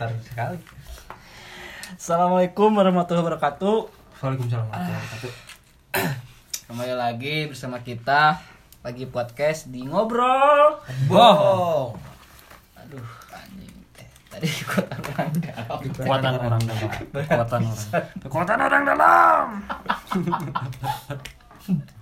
[0.00, 0.56] besar sekali.
[1.92, 3.76] Assalamualaikum warahmatullahi wabarakatuh.
[4.24, 5.32] Waalaikumsalam warahmatullahi wabarakatuh.
[6.72, 8.40] Kembali lagi bersama kita
[8.80, 10.80] lagi podcast di ngobrol.
[11.04, 12.00] Bohong.
[12.80, 13.76] Aduh, anjing.
[14.32, 15.78] Tadi kekuatan orang dalam.
[15.84, 17.76] kekuatan orang dalam kekuatan orang
[18.24, 19.44] kekuatan orang dalam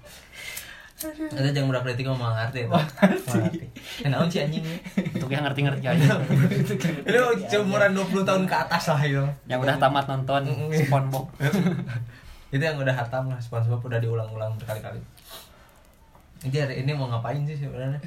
[0.98, 2.74] Ada jangan berapa detik ngomong ngerti ya.
[2.74, 3.58] Ngerti.
[4.02, 4.78] Kenapa sih anjing ini?
[5.14, 6.06] untuk yang ngerti-ngerti aja
[7.06, 9.22] Lu seumuran 20 tahun ke atas lah itu.
[9.46, 10.42] yang udah tamat nonton
[10.74, 11.30] SpongeBob
[12.54, 14.98] Itu yang udah hatam lah SpongeBob udah diulang-ulang berkali-kali.
[16.38, 18.00] Jadi hari ini mau ngapain sih sebenarnya?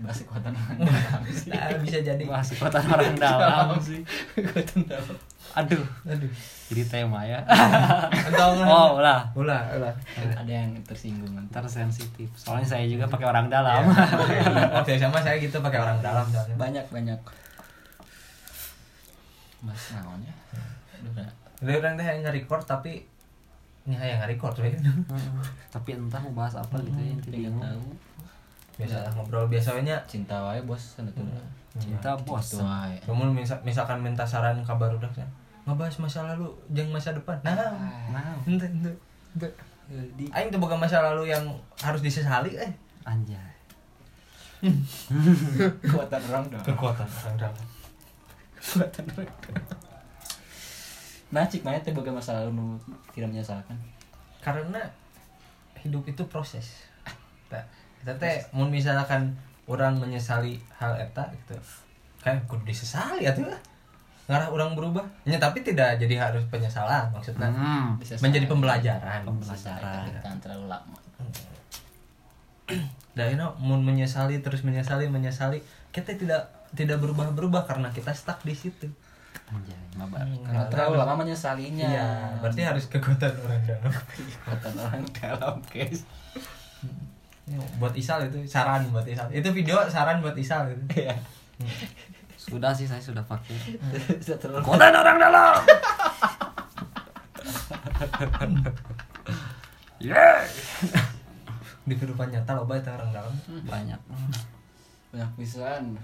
[0.00, 1.50] Bahas kekuatan orang dalam sih.
[1.50, 2.22] Nah, bisa jadi.
[2.24, 4.00] Wah, kekuatan orang dalam sih.
[4.32, 5.16] Kekuatan dalam.
[5.50, 6.30] Aduh Aduh.
[6.70, 7.42] jadi tema ya
[8.70, 9.94] oh lah Ulah, ulah.
[10.38, 13.86] Ada yang tersinggung tersensitif soalnya saya juga pakai orang dalam
[14.74, 16.54] Waktu sama saya gitu pakai orang dalam soalnya.
[16.56, 17.20] Banyak banyak.
[19.60, 20.32] Mas naonnya?
[20.96, 21.28] Aduh, udah.
[21.60, 23.04] Orang teh yang nge-record tapi
[23.84, 24.80] ini yang.
[25.08, 25.40] Hmm,
[25.74, 27.50] tapi entah mau bahas apa gitu ya intinya
[28.80, 28.96] Pengen tahu.
[28.96, 31.28] Biasa lah ngobrol biasanya Cinta wae bos sana tuh.
[31.76, 32.40] cinta bos.
[32.56, 32.96] Cinta wae.
[33.04, 35.28] kamu misal, misalkan minta saran kabar udah kan?
[35.68, 37.36] Ngebahas masa lalu jangan masa depan.
[37.44, 37.54] Nah
[38.08, 38.32] nah.
[38.48, 38.90] ente ente
[39.36, 39.48] ente
[40.32, 41.44] aing tuh boga masa lalu yang
[41.84, 42.72] harus disesali eh.
[43.04, 43.52] Anjay.
[45.84, 46.64] Kekuatan orang dalam.
[46.64, 47.66] kekuatan orang dalam
[48.60, 49.32] Kekuatan orang.
[51.30, 52.74] Nah, cik mana teh boga masa lalu
[53.14, 53.78] tidak menyesalkan.
[54.40, 54.80] karena
[55.80, 56.84] hidup itu proses.
[57.48, 57.64] Tah,
[58.00, 59.36] kita teh mau misalkan
[59.68, 61.54] orang menyesali hal eta gitu
[62.20, 63.60] kan kudu disesali atuh lah
[64.30, 67.98] ngarah orang berubah ya, tapi tidak jadi harus penyesalan maksudnya hmm.
[67.98, 70.98] Bisa menjadi pembelajaran pembelajaran Jangan terlalu lama.
[73.18, 75.58] dan ini mau menyesali terus menyesali menyesali
[75.90, 76.46] kita tidak
[76.78, 78.86] tidak berubah berubah karena kita stuck di situ
[79.50, 81.90] anjay mabar Karena terlalu lama menyesalinya.
[81.90, 82.08] iya
[82.38, 86.06] berarti harus kekuatan orang dalam kekuatan orang dalam, guys.
[87.50, 89.26] Ini buat Isal itu saran buat Isal.
[89.34, 91.18] Itu video saran buat Isal itu Iya.
[92.40, 93.52] sudah sih saya sudah pakai.
[94.64, 95.60] Kekuatan orang dalam!
[100.00, 100.40] Yeah
[101.90, 103.34] di kehidupan nyata loba itu orang dalam.
[103.66, 104.00] Banyak.
[105.10, 105.98] Banyak pisan.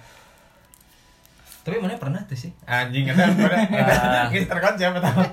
[1.66, 2.54] tapi mana pernah tuh sih?
[2.62, 5.26] Anjing kan pernah kita terkonsep pertama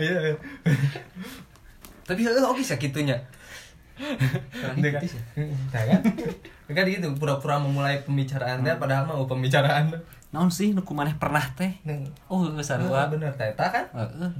[0.00, 0.32] iya.
[2.08, 2.80] Tapi eh oke sih
[4.02, 5.02] Iya kan?
[5.72, 6.00] Nah, kan?
[6.72, 9.92] Kan gitu pura-pura memulai pembicaraan teh padahal mau pembicaraan.
[10.32, 11.76] naon sih nu kumaneh pernah teh
[12.32, 13.84] oh sarua bener teh eta kan?
[13.92, 14.32] Heeh.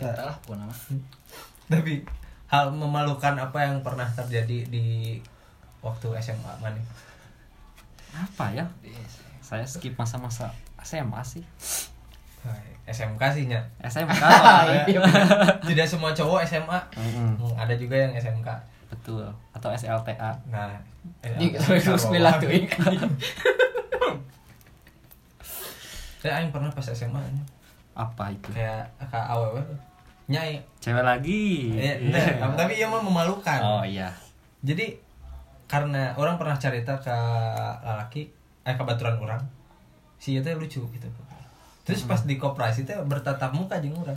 [0.00, 0.78] Ya lah pokoknya mah.
[1.68, 2.00] Tapi
[2.48, 5.20] hal memalukan apa yang pernah terjadi di
[5.84, 6.80] waktu SMA mana?
[8.14, 8.64] apa ya
[9.42, 10.54] saya skip masa-masa
[10.86, 11.42] SMA sih
[12.84, 13.60] SMK sih nya.
[13.80, 14.20] SMK
[14.90, 15.00] Iya,
[15.62, 16.78] Tidak semua cowok SMA.
[16.92, 18.48] Mm-mm, Hmm, Ada juga yang SMK.
[18.86, 19.24] betul.
[19.50, 20.76] Atau SLTA Nah,
[22.06, 22.48] milah tuh.
[26.16, 27.20] Saya aing pernah pas SMA
[27.92, 28.48] apa itu?
[28.50, 29.54] Kayak kayak aww
[30.24, 30.56] nyai.
[30.78, 31.68] Cewek lagi.
[31.70, 32.40] Ya, Iya.
[32.40, 33.60] nah, tapi iya mah memalukan.
[33.60, 34.08] Oh iya.
[34.60, 34.96] Jadi
[35.64, 37.12] karena orang pernah cerita ke
[37.82, 39.40] lalaki eh kebaturan orang
[40.16, 41.08] si itu lucu gitu
[41.84, 44.16] terus pas di koperasi teh bertatap muka jeung orang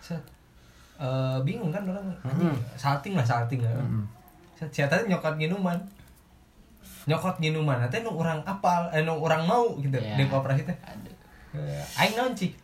[0.00, 0.22] Set.
[0.96, 2.08] Eh, bingung kan orang.
[2.24, 4.08] Anjing, salting lah salting lah Mm-mm.
[4.56, 5.76] Set, si eta teh nyokot minuman
[7.04, 10.16] nyokot minuman teh nu orang apal eh nu orang mau gitu Iya.
[10.16, 10.76] di koperasi teh.
[10.82, 11.14] Aduh.
[11.54, 12.56] Eh, aing naon cik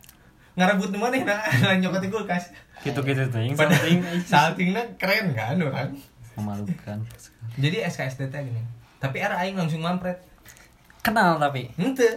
[0.53, 1.39] ngarebut nu maneh nah
[1.81, 2.49] nyokot di kulkas.
[2.81, 5.93] Gitu-gitu tuh yang pada penting saltingnya keren kan orang
[6.33, 6.97] memalukan.
[7.55, 8.59] Jadi SKSD teh gini.
[8.97, 10.17] Tapi era aing langsung mampret
[11.03, 11.67] kenal tapi.
[11.75, 12.07] Ente.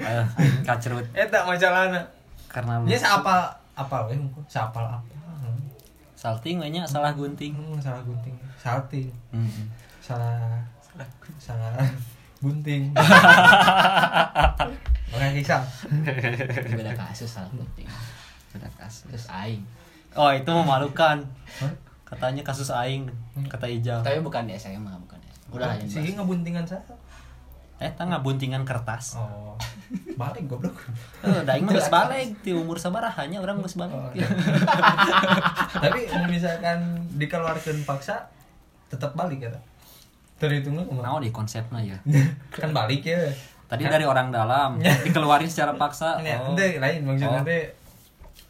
[0.00, 0.22] Ayo,
[0.62, 1.04] kacrut.
[1.12, 2.00] Eta masalahna
[2.48, 4.16] karena lu nya saapal apal we
[4.48, 5.12] saapal apa.
[6.14, 7.52] Salting we nya salah gunting.
[7.52, 8.34] Hmm, salah gunting.
[8.56, 9.10] Salting.
[9.34, 9.66] Mm-mm.
[9.98, 10.64] salah
[11.36, 11.84] salah
[12.40, 12.90] bunting
[15.12, 15.62] Makanya kisah
[16.74, 17.86] Beda kasus salah penting.
[18.54, 19.04] beda kasus.
[19.12, 19.62] Terus aing.
[20.16, 21.20] oh itu memalukan.
[22.08, 23.04] Katanya kasus aing
[23.52, 24.00] kata Ijal.
[24.00, 25.52] Tapi bukan di SMA, bukan di SMA.
[25.52, 25.84] Udah aja.
[25.84, 26.80] sih ngebuntingan saya
[27.78, 29.14] eh tangga buntingan kertas.
[29.18, 29.54] Oh.
[30.18, 30.74] Balik goblok.
[31.22, 32.42] Eh, da aing mah balik.
[32.42, 33.94] Ti umur sabaraha hanya orang geus balik.
[33.94, 34.26] Oh, iya.
[35.84, 38.28] tapi misalkan dikeluarkan paksa
[38.88, 39.52] tetap balik ya
[40.38, 41.18] terhitungnya kumaha?
[41.18, 41.98] naon di konsepnya ya
[42.54, 43.18] kan balik ya.
[43.68, 46.16] Tadi dari orang dalam dikeluarin secara paksa.
[46.24, 46.56] Ini oh.
[46.56, 47.44] ente lain maksudnya Oh.
[47.44, 47.64] teh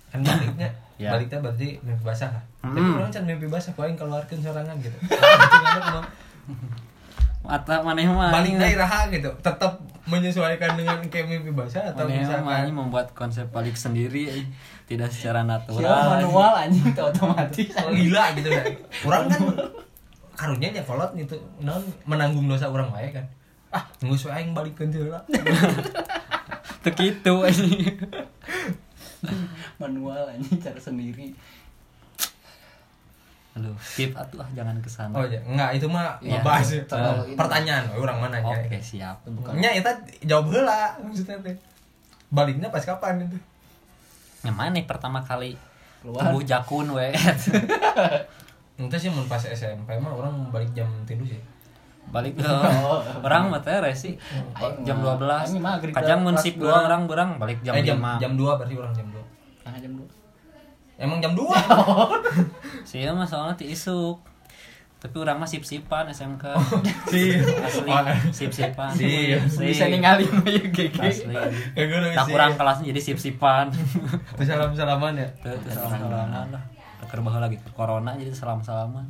[0.08, 0.70] kan baliknya.
[0.98, 1.14] Ya.
[1.14, 2.30] baliknya berarti mimpi basah.
[2.30, 4.98] Lah tapi orang can mimpi basah paling keluarkan sorangan gitu
[7.38, 13.12] Mata maneh mah balik daerah gitu tetap menyesuaikan dengan mimpi basah atau Maneh misalkan membuat
[13.14, 14.44] konsep balik sendiri eh.
[14.88, 16.18] tidak secara Siapa natural.
[16.18, 17.68] manual anjing itu otomatis.
[17.78, 18.66] Oh, gila gitu kan
[19.04, 19.40] orang kan
[20.38, 23.26] karunya nya kolot gitu non menanggung dosa orang wae kan
[23.68, 25.22] ah nggak usah aing balik ke lah
[26.88, 28.00] kitu anjing.
[29.76, 31.36] manual anjing cara sendiri.
[33.58, 35.10] Aduh, skip atuh ah jangan ke sana.
[35.12, 37.34] oh ya enggak itu mah Ya, ngebahas ini.
[37.34, 39.18] pertanyaan we, orang mana Oke, siap.
[39.52, 39.90] nya itu
[40.24, 41.54] jawab heula maksudnya teh
[42.28, 43.38] baliknya pas kapan itu
[44.40, 45.58] Yang mana pertama kali
[45.98, 46.22] Keluar.
[46.22, 47.10] tumbuh jakun we.
[48.78, 51.42] Itu sih mun pas SMP mah orang balik jam tidur sih.
[52.08, 52.46] balik ke
[53.26, 54.14] orang mah teh resi
[54.54, 56.72] Aing jam mah- 12 aing mah maghrib kajang mun sip dua.
[56.72, 59.20] doang orang berang balik jam eh, jam 5 jam 2 berarti orang jam 2.
[59.60, 60.06] Tengah jam 2.
[60.98, 61.46] Emang jam 2.
[62.88, 64.18] sih mah soalnya ti isuk
[64.98, 66.42] tapi orang mah sip-sipan SMK
[67.06, 67.38] Si.
[67.38, 68.02] asli Wah.
[68.34, 69.30] sip-sipan Si.
[69.30, 69.70] Asli.
[69.70, 70.98] Bisa ningali mah ya GG.
[70.98, 71.34] asli
[71.78, 71.84] Ya
[72.18, 73.70] tak kurang kelasnya jadi sip-sipan
[74.34, 75.28] salam-salaman ya.
[75.38, 76.62] Tuh, salam-salaman lah
[76.98, 79.06] Teker lagi ke corona jadi salam-salaman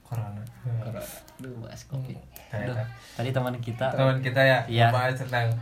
[0.00, 0.40] Corona.
[1.36, 2.16] Aduh, bahas kopi.
[2.48, 4.88] Aduh, Kayak tadi teman kita teman kita ya Iya.
[4.88, 5.52] membahas tentang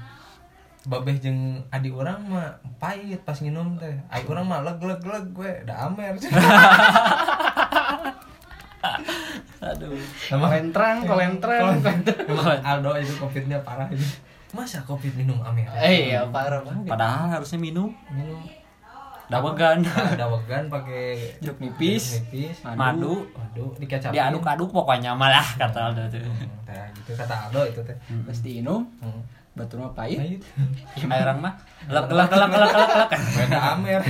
[0.87, 1.39] babeh jeung
[1.69, 3.91] adik orang mah pahit pas nginum teh.
[4.09, 6.15] Adik orang mah leg leg leg gue da amer.
[9.59, 9.91] aduh
[10.31, 11.75] Emang Kolentrang, kolentrang.
[12.23, 14.07] Emang Aldo itu covidnya parah ini.
[14.55, 15.67] Masa covid minum amer?
[15.77, 16.87] Eh, ya parah banget.
[16.87, 18.41] padahal harusnya minum Minum
[19.27, 22.23] dawegan ada wegan pakai Jeruk nipis.
[22.23, 24.15] nipis madu Waduh, dikecapin.
[24.15, 27.97] diaduk-aduk pokoknya malah kata Aldo tuh Hmm, gitu kata Aldo itu teh.
[28.23, 29.19] Pas diinum, Hmm.
[29.57, 30.45] Batur mah pahit.
[31.09, 31.57] Orang mah
[31.89, 33.11] lek lek lek lek lek lek
[33.49, 34.01] Ada Amer.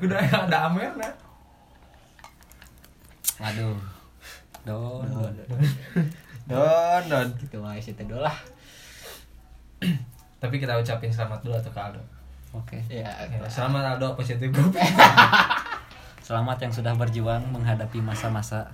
[0.00, 0.18] Udah
[0.48, 1.12] ada Amer nah.
[3.42, 3.74] aduh
[4.62, 5.34] don don
[6.46, 7.28] Don, don.
[7.38, 8.34] Gitu wae sih teh lah.
[10.42, 12.02] Tapi kita ucapin selamat dulu atau ke Aldo.
[12.56, 14.74] oke Ya, Ya, selamat Aldo positif group.
[16.26, 18.70] selamat yang sudah berjuang menghadapi masa-masa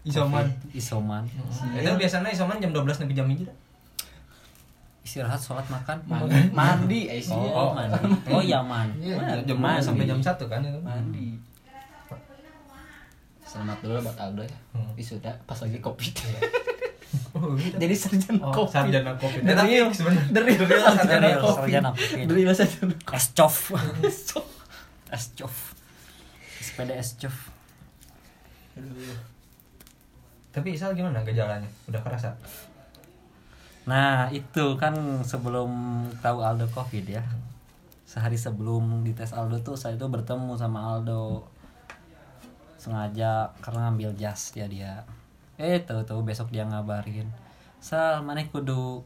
[0.00, 0.48] Isoman.
[0.72, 1.24] Isoman
[1.76, 3.69] Itu biasanya isoman jam 12 nepi jam dah.
[5.00, 7.32] Istirahat sholat makan mandi, mandi eh sih.
[7.32, 9.80] oh mandi oh ya man Iya, jam Mandi.
[9.80, 10.80] 12 sampai jam 1 kan itu.
[10.80, 11.28] Mandi.
[13.42, 14.58] Selamat dulu buat Aldo ya.
[14.70, 14.94] Hmm.
[14.94, 16.14] Wisuda pas lagi covid.
[17.34, 17.74] Oh, gitu.
[17.74, 18.70] Jadi sarjana Oh, covid.
[18.70, 19.42] sarjana covid.
[19.42, 19.90] The real
[20.30, 21.58] the real sarjana covid.
[21.58, 23.10] sarjana covid.
[23.10, 23.54] Escof
[25.10, 25.54] escof
[26.62, 27.34] sepeda escof
[30.50, 31.66] Tapi Isal gimana gejalanya?
[31.86, 32.34] Udah kerasa?
[33.88, 34.92] Nah itu kan
[35.24, 35.70] sebelum
[36.20, 37.24] tahu Aldo covid ya.
[38.04, 41.46] Sehari sebelum dites Aldo tuh saya tuh bertemu sama Aldo.
[42.80, 45.04] Sengaja karena ngambil jas dia dia.
[45.60, 47.28] Eh tahu-tahu besok dia ngabarin
[47.80, 49.04] Sal mana kudu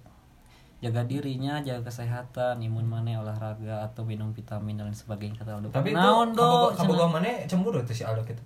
[0.78, 5.68] jaga dirinya jaga kesehatan imun mana olahraga atau minum vitamin dan lain sebagainya kata Aldo.
[5.70, 8.42] Tapi itu naon do kabogoh kabogoh mana cemburu tuh si Aldo gitu.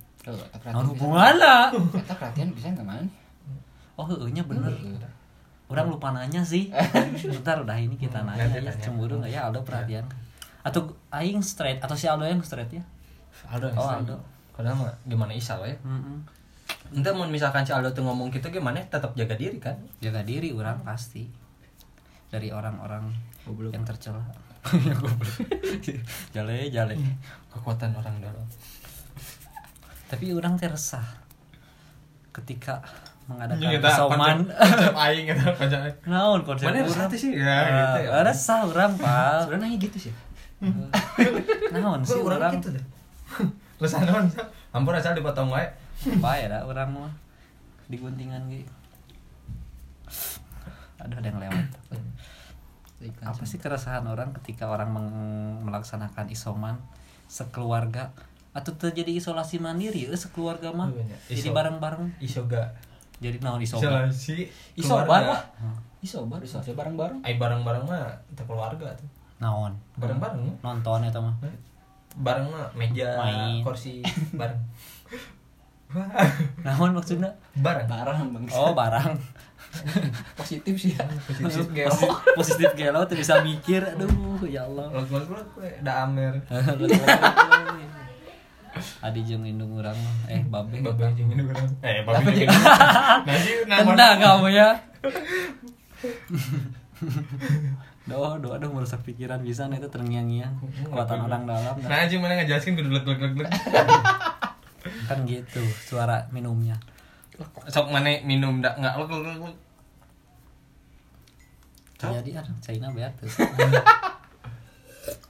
[0.69, 1.73] Naon hubungan lah?
[1.73, 3.09] Kita perhatian bisa nggak man?
[3.99, 4.71] oh heueunya bener
[5.69, 6.73] orang lupa nanya sih
[7.33, 8.83] bentar udah ini kita Hmm, nanya nanti ya tanya.
[8.83, 10.05] cemburu nggak ya Aldo perhatian
[10.61, 12.83] atau aing straight atau si Aldo yang straight ya
[13.47, 14.01] Aldo yang oh straight.
[14.03, 14.17] Aldo
[14.75, 15.77] mah gimana Isal ya?
[15.81, 16.19] Mm-mm.
[16.91, 19.79] Entah mau misalkan si Aldo tuh ngomong gitu gimana tetap jaga diri kan?
[19.99, 21.29] jaga diri orang pasti
[22.27, 23.09] dari orang-orang
[23.71, 24.21] yang tercela
[26.35, 26.95] jale jale
[27.49, 28.47] Kekuatan orang dalam.
[30.09, 31.05] tapi orang teresah
[32.38, 32.78] ketika
[33.28, 35.97] mengadakan konsep- konsep aing gitu konsep aing.
[36.07, 36.80] naon konsep Mana
[37.12, 37.33] sih?
[37.37, 38.11] Ya, gitu ya.
[38.11, 40.12] Ah, resah urang pal Sebenarnya gitu sih.
[41.75, 42.85] naon sih urang gitu deh.
[43.83, 44.26] Resah naon?
[44.71, 45.68] Ampun asal dipotong wae.
[46.18, 47.12] Bae dah urang mah
[47.87, 48.64] diguntingan ge.
[50.99, 51.66] Aduh ada yang lewat.
[53.23, 54.90] Apa sih keresahan orang ketika orang
[55.62, 56.75] melaksanakan isoman
[57.28, 58.11] sekeluarga
[58.50, 61.17] atau terjadi isolasi mandiri eh sekeluarga mah Oh, iya.
[61.28, 62.62] jadi Iso- bareng-bareng Isoga.
[63.17, 65.43] jadi naon isoman Isolasi Isobar lah.
[65.99, 67.19] Isobar, isobar bareng-bareng.
[67.21, 69.09] Ai bareng-bareng mah keluarga tuh.
[69.38, 71.35] naon Bareng-bareng nonton eta mah
[72.17, 73.62] Bareng mah meja, Main.
[73.62, 74.02] kursi
[74.40, 74.59] bareng.
[76.61, 77.87] naon maksudnya bareng.
[77.87, 78.45] Bareng bang.
[78.52, 79.12] oh barang
[80.38, 81.05] Positif sih ya.
[81.38, 82.09] Positif gelo.
[82.35, 84.09] positif gelo tuh bisa mikir aduh
[84.43, 86.38] ya Allah Log-log gue da amer.
[89.02, 91.68] Adi jeung indung urang mah eh babe Babe jeung ini urang.
[91.82, 92.50] Eh, babe Babe jeung.
[93.26, 94.16] Nasi nama.
[94.18, 94.75] Kamu ya
[98.08, 100.56] Doh, doh, aduh merusak pikiran bisa itu terngiang-ngiang
[100.88, 103.50] kekuatan orang dalam Nah, anjing mana ngejelasin lek lek lek.
[105.04, 106.80] kan gitu suara minumnya
[107.68, 109.56] Sok mana minum dak enggak lek lek lek,
[112.00, 113.28] jadi kan China beat tuh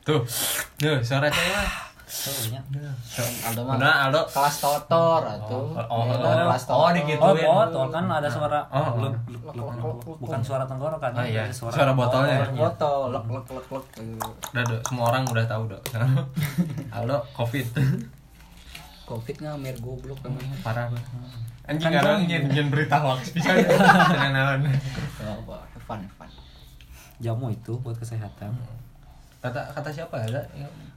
[0.06, 0.22] Tuh.
[1.02, 1.68] Suara cewek.
[2.08, 4.22] Aldo mah Benar, Aldo.
[4.26, 6.90] kelas totor atau Oh, oh, kelas oh, totor.
[6.94, 7.44] digituin.
[7.44, 9.12] oh botol kan ada suara Oh, oh.
[9.12, 9.14] gluk.
[10.18, 11.44] bukan suara tenggorokan Oh, iya.
[11.44, 12.48] jadi Suara botolnya.
[12.50, 13.12] botol.
[13.12, 13.86] lek lek lek lek
[14.48, 15.82] Udah, semua orang udah tahu, Dok.
[16.96, 17.66] Aldo Covid.
[19.04, 21.04] covid nggak mer goblok emangnya Parah banget.
[21.64, 23.52] Anjing orang nyen berita hoax bisa.
[23.52, 24.64] Naon.
[25.18, 26.28] apa fun fun
[27.18, 28.52] jamu itu buat kesehatan
[29.38, 30.42] Kata kata siapa ada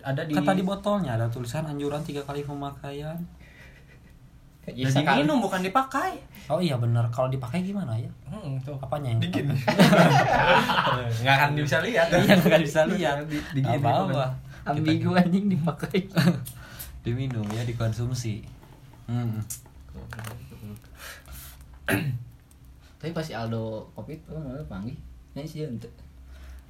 [0.01, 3.17] ada di kata di botolnya ada tulisan anjuran tiga kali pemakaian
[4.63, 6.21] Ya, Jadi minum bukan dipakai.
[6.45, 8.77] oh iya benar kalau dipakai gimana ya Hmm, tuh.
[8.77, 9.41] apanya yang Dikit.
[9.43, 9.73] dipakai?
[11.25, 12.07] Nggak akan bisa lihat.
[12.15, 14.25] iya nggak bisa lihat Di- di- apa apa
[14.63, 16.05] ambigu anjing dipakai
[17.03, 18.45] diminum ya dikonsumsi
[19.09, 19.41] hmm.
[22.95, 24.93] tapi pasti Aldo covid oh mau panggil
[25.33, 25.89] ini sih ente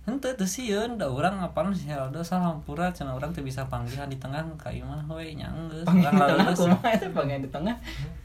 [0.02, 4.10] Ente tuh sih ya, udah orang apa sih Aldo salampura cina orang tuh bisa panggilan
[4.10, 7.50] di tengah kayak mah we nyanggeus panggil orang di tengah lalu kumaha itu panggil di
[7.54, 7.76] tengah?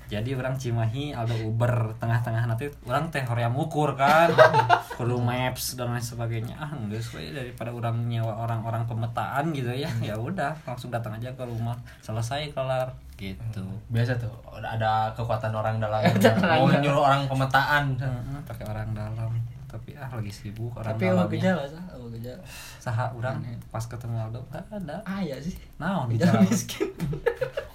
[0.06, 4.32] Jadi orang Cimahi Aldo Uber tengah-tengah nanti orang teh hoream ukur kan.
[4.96, 6.56] Kudu maps dan lain sebagainya.
[6.56, 9.90] Ah geus we daripada orang nyewa orang-orang pemetaan gitu ya.
[10.00, 11.76] Ya udah langsung datang aja ke rumah.
[12.00, 12.94] Selesai kelar.
[13.20, 13.60] Gitu.
[13.92, 16.72] Biasa tuh ada, ada kekuatan orang dalam dalam.
[16.80, 17.98] nyuruh orang pemetaan.
[18.00, 19.34] Heeh, pakai orang dalam
[19.76, 22.42] tapi ah lagi sibuk orang tapi mau dalamnya gejala sah mau gejala
[22.80, 23.36] saha orang
[23.68, 26.88] pas ketemu Aldo gak ada ah ya sih naon gejala bicara miskin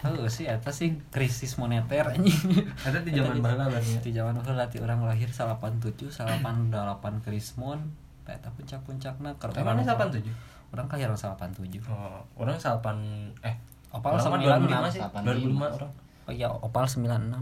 [0.02, 2.34] Oh sih, eta sih krisis moneter anjing.
[2.90, 4.02] Ada di zaman baheula berarti.
[4.02, 7.86] Di zaman baheula ti orang lahir 87, 88 Krismon.
[8.26, 10.26] Eta puncak-puncakna keur Emangnya 87?
[10.74, 11.86] Orang kelahiran 87.
[11.86, 12.98] Oh, orang salapan
[13.46, 13.54] eh
[13.94, 15.02] Opal orang mah 96 2005 sih.
[15.04, 15.92] 2005 orang.
[16.26, 17.38] Oh iya, Opal 96.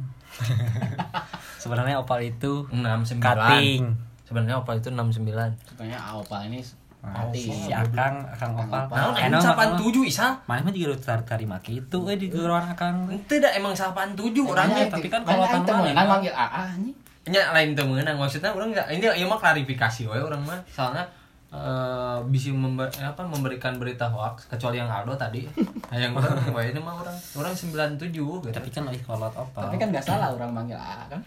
[1.63, 3.21] Sebenarnya Opal itu 69.
[3.21, 3.83] cutting.
[4.29, 5.25] Sebenarnya opal itu 69.
[5.73, 6.61] sebenarnya Alpa ini
[6.99, 8.91] Nah, mati si Akang, Akang Opal.
[8.91, 10.35] Naon Eh, emang naon, 87 Isa?
[10.43, 13.07] Mana mah juga udah tarima gitu eh di geroan Akang.
[13.23, 14.83] Tidak emang 87 orangnya.
[14.91, 16.11] tapi kan kalau kan tangan kan mana?
[16.19, 16.93] manggil AA nih
[17.29, 21.07] Nya lain teu meunang maksudnya orang enggak ini ieu mah klarifikasi we orang mah soalnya
[21.49, 25.47] eh bisa member, apa memberikan berita hoax kecuali yang Aldo tadi.
[25.89, 28.51] Nah, yang orang we ini mah orang orang 97 gitu.
[28.51, 29.71] Tapi kan lagi kolot Opal.
[29.71, 31.21] tapi kan nggak salah orang manggil AA kan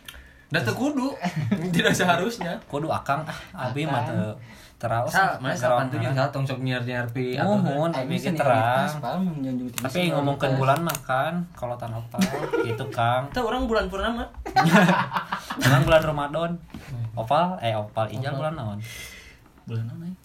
[0.52, 1.08] Da teu kudu.
[1.72, 2.60] Tidak seharusnya.
[2.68, 4.36] kudu akang ah abi mah teu
[4.76, 7.56] teraos Sal, mana 87 sal tong sok nyiar-nyiar pi atuh.
[7.56, 8.90] Mohon abi ge terang.
[9.80, 12.20] Tapi ngomongkeun bulan makan kalau tanah opal
[12.68, 13.30] gitu Kang.
[13.32, 14.26] Teu orang bulan purnama.
[15.62, 16.50] Memang bulan Ramadan.
[17.16, 18.78] Opal eh opal ijal bulan naon?
[19.62, 20.16] bulan mana ya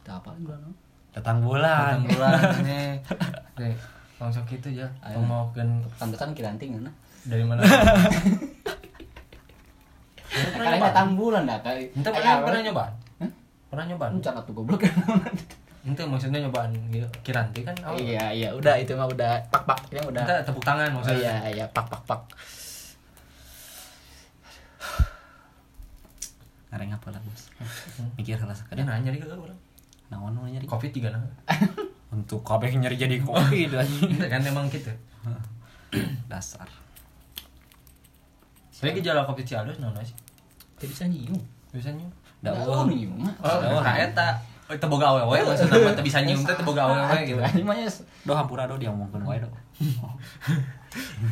[0.00, 0.76] tak apa bulan mana
[1.12, 2.00] Datang bulan.
[2.00, 2.82] Datang bulan ini.
[3.52, 3.68] Oke,
[4.16, 4.88] tong sok kitu ya.
[5.04, 6.90] Tong maukeun pantesan kiranting mana
[7.28, 7.60] dari mana?
[10.32, 12.92] kalian datang bulan dah kali Ente pernah pernah nyobaan?
[13.20, 13.30] Hah?
[13.68, 14.10] Pernah nyobaan?
[14.16, 14.82] Encan atuh goblok
[15.86, 17.08] Ente maksudnya nyobaan gitu.
[17.26, 17.98] Kiranti kan awal.
[17.98, 21.20] iya iya udah itu mah udah pak pak yang udah Ente tepuk tangan oh, maksudnya.
[21.20, 22.20] iya iya pak pak pak
[26.72, 27.52] Ngareng apa lah bos?
[28.16, 28.80] Mikir salah Dia sekali.
[28.88, 29.58] nanya di kagak orang.
[30.08, 30.64] Naon nu nyari?
[30.64, 31.20] Covid juga nah.
[32.16, 34.16] Untuk kabeh nyari jadi covid anjing.
[34.16, 34.88] Ente kan emang gitu.
[36.32, 36.64] Dasar.
[38.82, 40.10] Saya gejala Covid si Aldo naon sih?
[40.74, 41.38] tidak bisa nyium
[41.70, 42.06] Biasanya.
[42.42, 42.90] Da oh eueuh.
[42.90, 43.78] nyium Oh, Daun.
[43.80, 44.28] ka eta.
[44.66, 47.38] Oh, teu boga awewe maksudna mah teu bisa nyium teh teu boga awewe gitu.
[47.38, 47.86] ini mah ya
[48.26, 49.46] Do hampura do dia ngomongkeun wae do.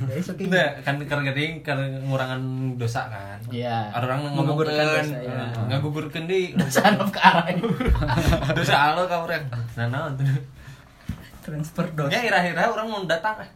[0.09, 1.77] dari saking Nah, kan keur geuning keur
[2.07, 2.41] ngurangan
[2.79, 3.37] dosa kan.
[3.51, 3.91] Iya.
[3.93, 5.45] Ada orang dosa, iya.
[5.69, 6.55] ngagugurkeun deui.
[6.71, 7.61] sanop ke arah ini.
[8.57, 9.45] Dosa Aldo ka urang.
[9.77, 10.25] Nah, naon tuh?
[11.41, 13.51] transfer dos Ya ira-ira orang mau datang eh.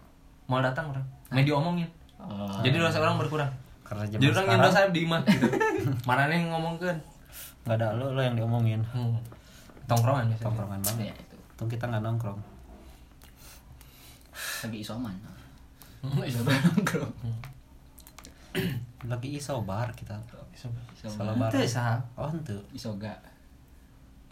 [0.50, 1.04] Mau datang orang.
[1.32, 1.88] Mau diomongin.
[2.20, 2.60] Oh.
[2.60, 3.48] Jadi dosa orang berkurang.
[3.94, 5.46] Karena zaman Jadi orang yang dosa di imah gitu.
[6.08, 6.98] Mana nih ngomongkeun?
[7.64, 8.82] nggak ada lo lo yang diomongin.
[8.90, 9.14] Hmm.
[9.86, 10.36] Tongkrongan ya.
[10.38, 11.08] Tongkrongan banget.
[11.08, 12.40] ya itu Tung kita nggak nongkrong.
[14.60, 15.14] lagi isoman
[16.02, 17.12] Hmm, isoman nongkrong
[19.04, 20.16] Lagi isobar kita.
[20.50, 21.48] isoman Selebar.
[21.48, 22.00] Ente sah.
[22.14, 22.56] Oh ente.
[22.70, 23.12] isoga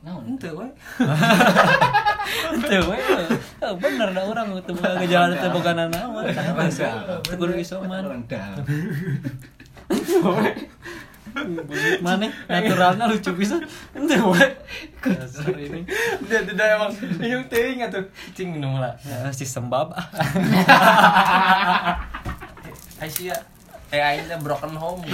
[0.03, 0.67] Ente we.
[2.51, 2.99] Ente we.
[3.63, 6.27] Oh, bener dah orang boga gejala teu boga nanaon.
[6.27, 8.03] Teu kudu isoman.
[12.03, 13.63] Mana naturalnya lucu bisa.
[13.95, 14.43] Ente we.
[15.07, 15.87] Dasar ini.
[16.27, 16.91] Dia tidak emang
[17.23, 18.03] yang teuing atuh.
[18.35, 18.99] Cing minum lah.
[19.07, 19.95] Ya, sistem bab.
[22.99, 23.39] Aisyah.
[23.95, 25.07] Eh teh broken home.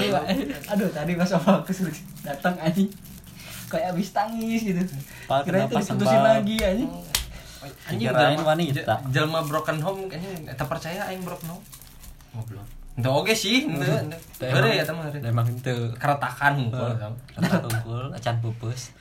[0.73, 1.77] Aduh tadi pas awal ke
[2.25, 2.89] datang anjing
[3.69, 4.83] kayak habis tangis gitu
[5.29, 6.87] Pak, kira itu diputusin lagi aja
[7.91, 8.95] Anjing jelma- wanita.
[9.11, 11.65] Jelma broken home anjing tak percaya aing broken home.
[12.31, 12.63] Goblok.
[12.95, 13.83] Ente oge sih, ente.
[13.83, 14.47] ente.
[14.47, 15.27] Heureuy ya teman heureuy.
[15.27, 16.93] Emang itu Keretakan hungkul.
[17.35, 18.95] kata kumpul acan pupus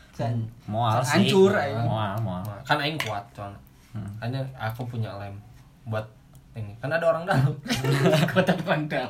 [0.65, 1.85] moal sih hancur, aing.
[1.85, 3.61] moal moal Kan aing kuat soalnya.
[3.93, 4.09] Hmm.
[4.17, 5.37] Hanya aku punya lem
[5.85, 6.09] buat
[6.57, 6.73] ini.
[6.81, 7.53] Kan ada orang dalam.
[8.33, 9.05] kota pandang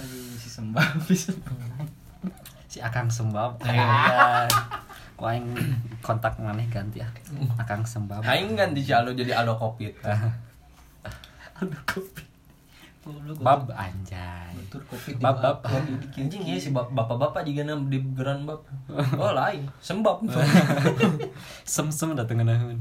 [0.00, 1.28] aduh si sembah bisa
[2.70, 4.46] si akang sembab ya
[5.18, 5.50] ku aing
[6.00, 7.10] kontak maneh ganti ah
[7.58, 9.90] akang sembab Aing ganti si Aldo jadi Aldo Covid.
[11.58, 12.22] aduh kopi
[13.42, 15.58] bab anjay Betul kopi Bab, bab.
[15.66, 18.62] Anjing ya si bap- bapak-bapak juga nam di geran bab.
[19.18, 20.22] Oh lain, sembab.
[21.66, 22.78] sem sem dateng ngeunahun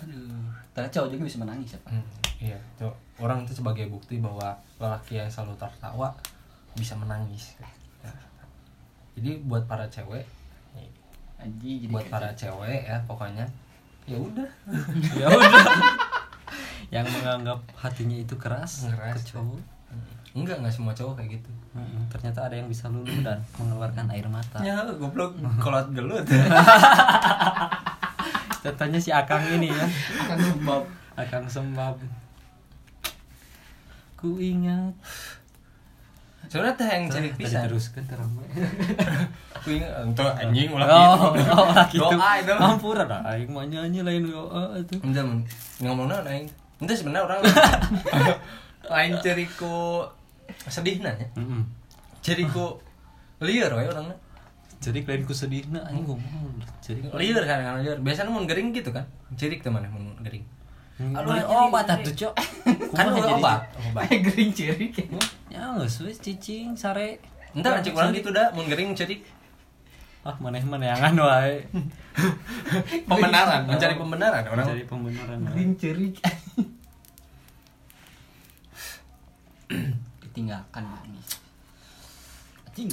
[0.00, 1.92] Aduh, ternyata cowok juga bisa menangis ya pak.
[1.92, 2.04] Hmm,
[2.40, 6.08] iya, itu orang itu sebagai bukti bahwa lelaki yang selalu tertawa
[6.72, 7.54] bisa menangis.
[9.18, 10.24] Jadi buat para cewek,
[11.40, 13.46] Anjing jadi buat para cewek ya pokoknya.
[14.04, 14.48] Ya udah.
[15.20, 15.64] Ya udah.
[16.94, 19.22] Yang menganggap hatinya itu keras, Keras.
[19.22, 19.60] ke cowok.
[20.34, 21.50] Enggak enggak semua cowok kayak gitu.
[21.74, 24.58] Mm, ternyata ada yang bisa luluh dan mengeluarkan air mata.
[24.62, 25.38] Ya goblok.
[25.62, 26.26] Kolot gelut.
[28.66, 29.86] Contohnya si akang ini ya.
[30.26, 30.82] Akan sembab.
[31.18, 31.96] akang sembab
[34.20, 34.92] ku ingat
[36.50, 37.62] Sebenarnya teh yang cerik Tadi pisan.
[37.62, 38.42] teruskan terame
[39.54, 41.54] Aku ingat untuk anjing ulah oh, gitu.
[41.54, 42.54] oh lah gitu Doa itu.
[42.58, 45.22] ampura dah aing mah nyanyi lain doa itu Entar
[45.78, 46.50] ngomongnya aing.
[46.82, 47.40] Entar sebenarnya orang
[48.98, 50.02] lain ceriku
[50.66, 51.30] sedih nanya.
[52.18, 52.82] Ceriku
[53.38, 54.18] liar we orangnya.
[54.80, 58.72] jadi kalian ku sedih nah aing ngomong jadi liar kan kan liar biasanya mau gering
[58.72, 59.04] gitu kan
[59.36, 60.40] cirik teman mau gering
[61.00, 62.34] Aduh, obat atuh cok.
[62.92, 63.60] Kan Kumaha udah jadi- obat?
[63.88, 64.04] obat.
[64.12, 64.92] Gering cirik.
[65.48, 67.16] ya geus wis cicing sare.
[67.50, 69.24] Entar cek orang gitu dah mau gering cirik
[70.20, 71.64] ah maneh meneangan wae.
[73.08, 75.38] Pembenaran mencari pembenaran orang Mencari pembenaran.
[75.48, 76.14] Gering cirik.
[80.20, 81.40] Ditinggalkan nangis.
[82.68, 82.90] Anjing.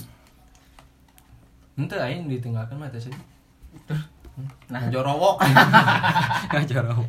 [1.78, 3.22] ente aing ditinggalkan mata sedih
[4.70, 5.42] Nah, jorowok.
[6.54, 7.02] Ngajaro.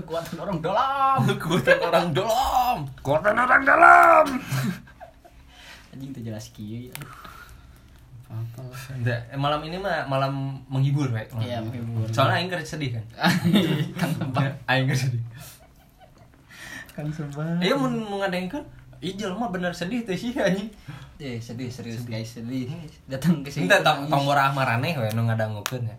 [0.00, 1.18] Kekuatan orang dalam.
[1.30, 4.24] kekuatan orang dalam Kekuatan orang dalam.
[5.90, 6.88] Anjing tuh jelas kieu.
[6.88, 7.10] Aduh.
[8.30, 8.62] Apa?
[9.02, 12.06] Eh, malam ini mah malam menghibur we Iya, menghibur.
[12.08, 13.04] soalnya aing kerja sedih kan
[13.92, 14.46] Kang sembah.
[14.64, 15.22] aing kerja sedih
[16.90, 17.58] Kang sembah.
[17.58, 18.62] iya mau mengadengkan
[19.00, 20.70] Ijel mah bener sedih teh sih anjing
[21.18, 22.70] Eh, sedih serius guys, sedih.
[23.04, 23.66] Datang ke sini.
[23.66, 25.96] Ente tong maraneh we nu ngadangukeun ya.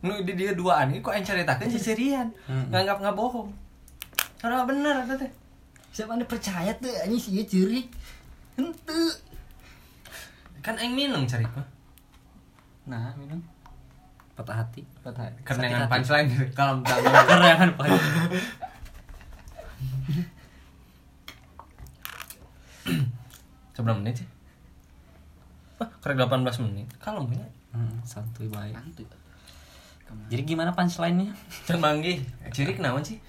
[0.00, 2.28] Nu di dia duaan ini kok yang ceritakeun cecerian.
[2.48, 2.72] Hmm.
[2.72, 3.52] Nganggap nggak bohong.
[4.40, 5.30] Karena bener eta teh.
[5.92, 7.86] Siapa anda percaya tuh anjing sih cirik.
[8.56, 9.12] Henteu.
[10.64, 11.66] Kan aing mineng cari mah.
[12.88, 13.40] Nah, minum.
[14.32, 14.80] Patah hati.
[15.04, 15.28] Patah.
[15.44, 15.92] Kerenangan hati.
[15.92, 17.00] punchline kalau tahu.
[17.04, 17.86] Kerengan Pak.
[23.76, 24.28] Seberapa menit sih?
[25.80, 26.88] Wah, kerek 18 menit.
[27.00, 28.74] Kalau punya Hmm, santuy baik.
[28.74, 29.06] Santuy.
[30.10, 30.26] Ke mana?
[30.26, 31.30] Jadi gimana punchline-nya?
[31.70, 32.18] Can manggih.
[32.50, 33.22] Cirik naon sih?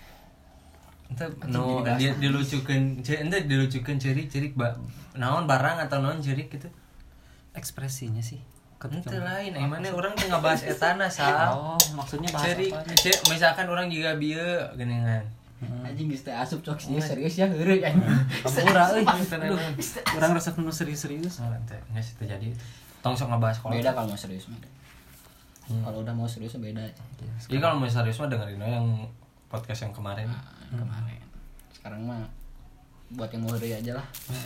[1.12, 4.80] Ente no jadi dia dilucukeun ente dilucukeun cirik-cirik ba,
[5.14, 6.72] naon barang atau naon cirik gitu.
[7.54, 8.40] Ekspresinya sih.
[8.82, 11.54] Ente lain, emangnya orang tuh ngebahas etana sal.
[11.54, 12.82] Oh, maksudnya bahasa Ceri, apa?
[12.98, 14.42] cek misalkan orang juga bieu
[14.74, 15.22] geningan.
[15.86, 18.02] Anjing geus teh asup cok sih serius ya heureuy anjing.
[18.42, 19.06] Kampura euy.
[19.30, 19.54] Tenang.
[19.54, 19.62] Aduh,
[20.18, 21.38] Orang resep nu serius-serius.
[21.46, 22.50] Oh, ente nggak sih terjadi.
[23.06, 23.78] Tong sok ngebahas kalau.
[23.78, 24.58] Beda kalau mau serius mah.
[25.72, 25.84] Hmm.
[25.88, 26.84] Kalau udah mau serius beda.
[27.48, 28.88] Jadi kalau mau serius mah dengerin yang
[29.48, 30.28] podcast yang kemarin.
[30.68, 31.24] Kemarin.
[31.72, 32.22] Sekarang mah
[33.12, 34.06] buat yang heureuy aja lah.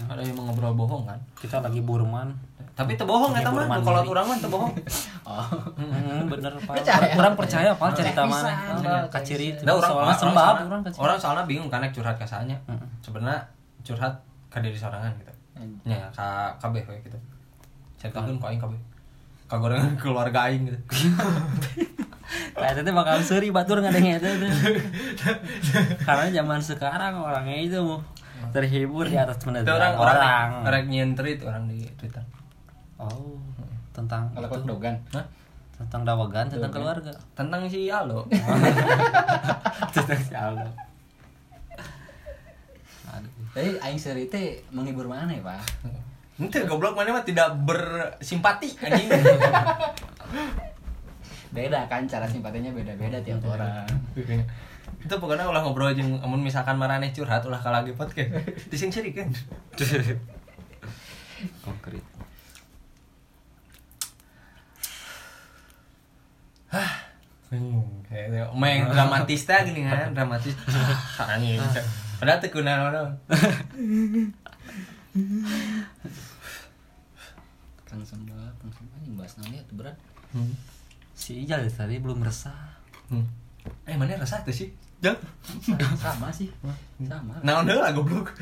[0.09, 1.19] Ada yang mau ngobrol bohong kan?
[1.37, 2.33] Kita lagi burman.
[2.73, 4.73] Tapi teu bohong eta mah, Burman kalau urang mah teu bohong.
[5.25, 5.41] Oh.
[5.73, 6.85] Hmm, bener Pak.
[7.17, 8.53] Kurang percaya Pak cerita mana?
[9.09, 9.57] Kaciri.
[9.65, 12.53] Nah, orang soalnya orang sembab orang orang soalnya bingung karena curhat ke saya.
[12.69, 12.85] Mm-mm.
[13.01, 13.41] Sebenarnya
[13.81, 14.13] curhat
[14.53, 15.33] ke diri sorangan gitu.
[15.57, 15.97] Anjing.
[15.97, 17.17] Nya ka kabeh we gitu.
[17.97, 18.69] Ceritakeun ku
[19.45, 20.79] Kagorengan keluarga aing gitu.
[22.55, 24.27] Nah, itu bakal seri batur ngadengnya itu.
[24.27, 24.49] tuh.
[26.07, 27.99] Karena zaman sekarang orangnya itu mau
[28.51, 30.49] terhibur di atas Itu penderitaan orang orang orang.
[30.63, 32.23] orang nyentrit orang di Twitter.
[32.95, 33.37] Oh,
[33.91, 34.55] tentang Kalau itu.
[34.55, 34.95] kau dogan.
[35.13, 35.25] Hah?
[35.75, 37.11] tentang dawagan, tentang keluarga.
[37.35, 38.23] Tentang si Aldo.
[39.95, 40.71] tentang si Aldo.
[43.11, 43.31] Aduh.
[43.51, 45.59] Tapi aing seri teh menghibur mana ya, Pak?
[46.35, 49.07] Ente goblok mana mah tidak bersimpati anjing.
[51.55, 53.55] beda kan cara simpatinya beda-beda tiap beda.
[53.55, 53.87] orang.
[55.05, 58.27] itu pokoknya ulah ngobrol aja amun misalkan marane curhat ulah kalagi podcast
[58.67, 59.31] dising ciri kan
[61.63, 62.03] konkret
[66.73, 67.15] hah
[68.55, 70.51] Main dramatis teh gini kan, dramatis.
[72.19, 73.15] Padahal tekunan orang
[75.15, 75.87] orang.
[77.87, 79.97] Kang Samba, Kang Samba yang bahas namanya tuh berat.
[80.35, 80.51] Hmm.
[81.15, 82.75] Si Ijal tadi belum resah.
[83.07, 83.23] Hmm.
[83.87, 84.75] Eh mana resah tuh sih?
[84.99, 85.15] Jal.
[85.95, 86.51] Sama sih.
[86.99, 87.39] Sama.
[87.43, 88.35] Nah, udah lah goblok.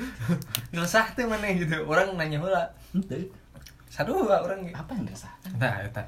[0.74, 1.86] Resah tuh mana gitu.
[1.86, 2.42] Orang nanya.
[2.94, 3.30] Henteu.
[3.94, 4.74] Satu lah orang gitu.
[4.74, 5.34] Apa yang resah?
[5.62, 6.02] Nah, eta.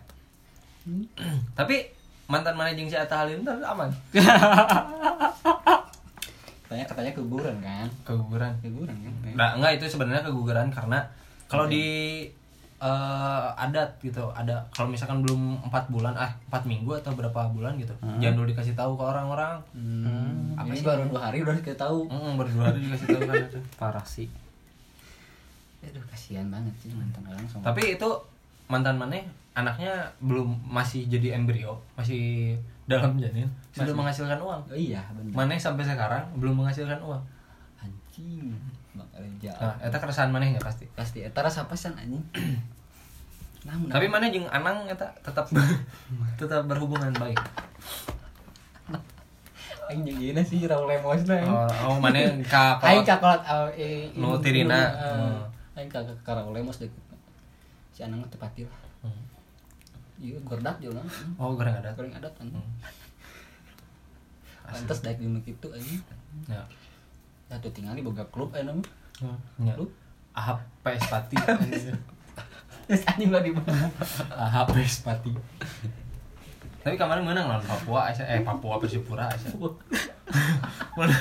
[1.54, 1.93] Tapi
[2.25, 3.93] mantan mana jeung si Atta Halilintar aman.
[6.65, 7.88] Katanya katanya keguguran kan?
[8.04, 8.51] Keguguran.
[8.60, 9.13] Keguguran kan?
[9.34, 10.99] Nah, enggak itu sebenarnya keguguran karena
[11.45, 11.86] kalau di
[12.75, 17.78] eh, adat gitu ada kalau misalkan belum empat bulan ah empat minggu atau berapa bulan
[17.78, 20.84] gitu jangan dulu dikasih tahu ke orang-orang Hmm, Apa ini sih?
[20.84, 22.04] baru dua hari udah kita tahu.
[22.06, 23.60] hmm, berdua hari dikasih tahu kan itu.
[23.80, 24.28] Parah sih.
[25.82, 27.62] Aduh kasihan banget sih mantan orang sama.
[27.63, 28.10] tapi itu
[28.65, 29.21] mantan mana
[29.54, 33.98] anaknya belum masih jadi embrio masih dalam janin sudah Masih.
[33.98, 35.34] menghasilkan uang oh iya benar.
[35.34, 37.24] mana sampai sekarang belum menghasilkan uang
[37.82, 38.56] Anjing.
[38.95, 39.52] Reja.
[39.60, 42.24] nah itu keresahan manehnya pasti Pasti eta rasa pesan anjing.
[43.67, 45.52] Namun tapi mana jeung anang eta tetap
[46.39, 47.36] tetap berhubungan baik
[49.89, 51.38] aing jeung gini sih Raul Lemos na.
[51.45, 52.17] oh, oh mana
[52.54, 54.74] ka Aing ka kolot uh, eh, Nu Tirina.
[54.74, 55.78] eh, Hmm.
[55.78, 56.89] Aing ka ka Raul Lemos deh.
[57.93, 58.74] Si Anang teh pati lah.
[59.06, 59.21] Hmm.
[60.15, 61.08] Iya, jeung urang.
[61.36, 62.47] oh goreng ada Goreng adat kan.
[62.47, 62.63] Hmm.
[64.71, 66.01] Pantes daek dinu kitu anjing.
[66.47, 66.63] ya
[67.45, 68.82] Ya tuh tinggal boga klub aya nama.
[69.62, 69.91] ya Klub.
[70.36, 71.38] ahap PS Pati
[72.86, 73.88] Terus anjing lah di bawah.
[74.36, 75.32] ahap PS Pati
[76.86, 79.58] tapi kemarin menang lawan Papua Aisyah eh Papua Persipura Aisyah
[80.93, 81.17] mana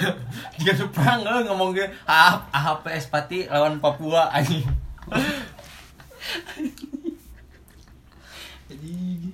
[0.60, 4.60] jika perang lo ngomong ke ahap ahap PS Pati lawan Papua anjing
[8.84, 9.32] Jadi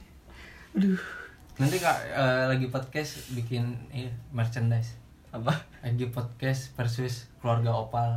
[1.60, 4.96] nanti kak eh, lagi podcast bikin iya, merchandise
[5.28, 5.52] apa?
[5.84, 8.16] lagi podcast versus keluarga opal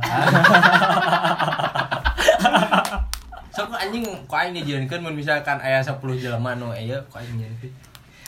[3.54, 7.36] so kok anjing kok aing dijadikan mun misalkan aya 10 jelema nu aya kok aing
[7.36, 7.68] jadi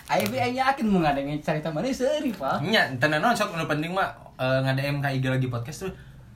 [0.06, 2.62] Aing be aing yakin mau ngadengin cerita mana seuri, Pak.
[2.62, 5.92] nya tenan naon sok nu penting mah eh, ngadem ka IG lagi podcast tuh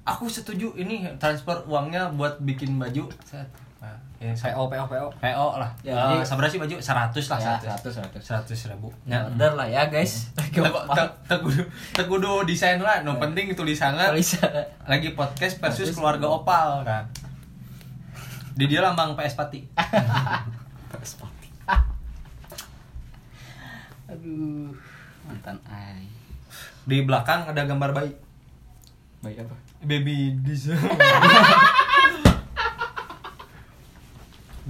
[0.08, 3.69] aku setuju ini transfer uangnya buat bikin baju Set.
[3.80, 5.08] Nah, ya, saya PO PO PO.
[5.16, 5.72] PO lah.
[5.80, 6.76] Ya, ya, jadi- seberapa sih baju?
[6.76, 8.44] 100 lah Ya, 100 100 100.
[8.52, 8.92] 100 ribu.
[9.02, 10.28] Ya, ya order lah ya, guys.
[11.24, 11.64] tegudu
[11.96, 13.00] tegudu desain lah.
[13.00, 14.44] No penting tulisannya Tulisan.
[14.84, 17.08] lagi podcast versus keluarga opal kan?
[18.52, 19.64] Di dia lambang PS Pati
[24.10, 24.74] Aduh,
[25.22, 26.10] mantan aing.
[26.82, 28.12] di belakang ada gambar bayi.
[29.22, 29.54] Baik apa?
[29.80, 30.76] baby Diza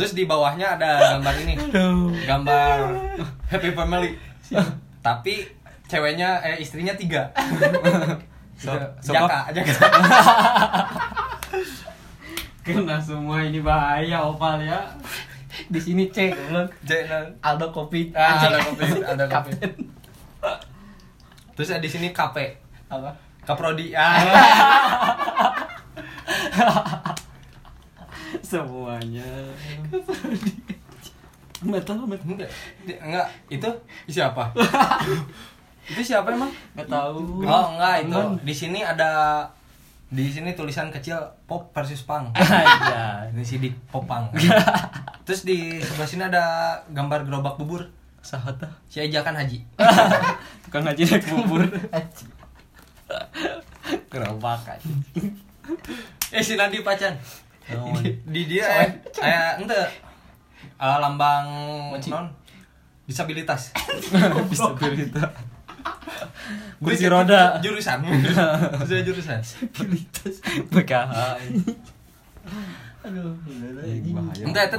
[0.01, 1.55] terus di bawahnya ada gambar ini.
[2.25, 2.77] Gambar
[3.53, 4.17] happy family.
[5.05, 5.45] Tapi
[5.85, 7.29] ceweknya eh istrinya tiga.
[8.61, 9.73] So, So- jaka jaka
[12.61, 14.77] Karena semua ini bahaya opal ya.
[15.73, 16.69] Di sini cek goblok.
[16.85, 18.13] Jaka Aldo kopi.
[18.13, 19.53] Ah, ada kopi, ada kopi.
[21.57, 22.37] Terus di sini KP
[22.89, 23.13] Apa?
[23.45, 24.17] Kaprodi ah
[28.43, 29.27] Semuanya.
[31.61, 31.93] Metal.
[31.93, 32.49] enggak
[32.83, 33.69] di- enggak itu
[34.09, 34.49] siapa
[35.91, 37.45] itu siapa emang Enggak tahu.
[37.45, 39.45] oh enggak itu di sini ada
[40.09, 43.29] di sini tulisan kecil pop versus pang Aja.
[43.29, 44.33] ini sih di popang
[45.23, 46.45] terus di sebelah sini ada
[46.89, 47.85] gambar gerobak bubur
[48.19, 48.69] Sahota.
[48.85, 49.61] si ajakan haji
[50.63, 51.65] Tukang ngaji naik bubur.
[54.09, 54.89] Gerobak aja.
[56.31, 57.17] eh si Nadi pacan
[57.69, 58.89] di, di dia eh,
[59.21, 59.81] eh ente
[60.81, 61.49] eh, lambang
[61.95, 62.11] Mochi.
[62.11, 62.31] non
[63.07, 63.75] disabilitas
[64.51, 65.31] Disabilitas.
[66.81, 67.59] Kursi roda.
[67.61, 68.01] jurusan
[68.87, 70.35] Sudah jurusan Disabilitas.
[70.71, 71.13] BKH.
[73.01, 73.33] Aduh,
[74.13, 74.45] bahaya.
[74.45, 74.77] Entah itu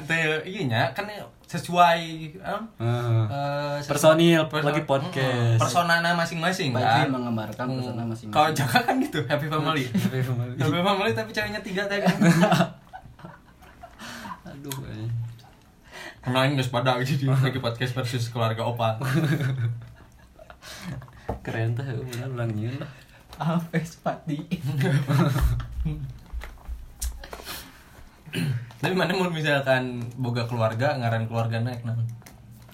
[0.00, 1.04] teu iya nya kan
[1.44, 2.00] sesuai
[2.34, 3.24] em, eh,
[3.80, 5.56] sesuai- Personil, perso- lagi podcast.
[5.56, 7.08] Mm, personana masing-masing kan.
[7.08, 7.76] menggambarkan Hmm.
[7.76, 8.28] persona masing-masing.
[8.30, 9.84] Kalau Jaka kan gitu, happy family.
[10.56, 12.04] happy family tapi ceweknya tiga tadi.
[14.48, 14.76] Aduh.
[16.18, 18.96] Kenalin guys pada jadi lagi podcast versus keluarga opa.
[21.40, 22.90] Keren tuh, udah ulang nyeun lah.
[23.38, 24.40] Apa sepati?
[28.78, 32.06] Tapi mana mau misalkan boga keluarga ngaran keluarga naik naon.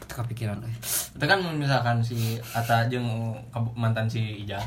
[0.05, 0.75] Kepikiran euy.
[1.17, 4.63] Itu kan misalkan si Ata jeung ke- mantan si Ija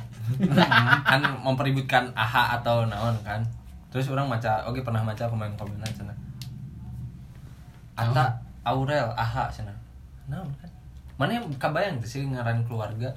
[1.10, 3.40] kan mempeributkan AHA atau naon kan.
[3.88, 6.12] Terus orang maca, oke pernah maca komen-komenan sana.
[7.96, 9.74] Ata Aurel AHA sana.
[10.28, 10.68] Naon kan?
[11.18, 13.10] mana yang kabayang tuh sih ngaran keluarga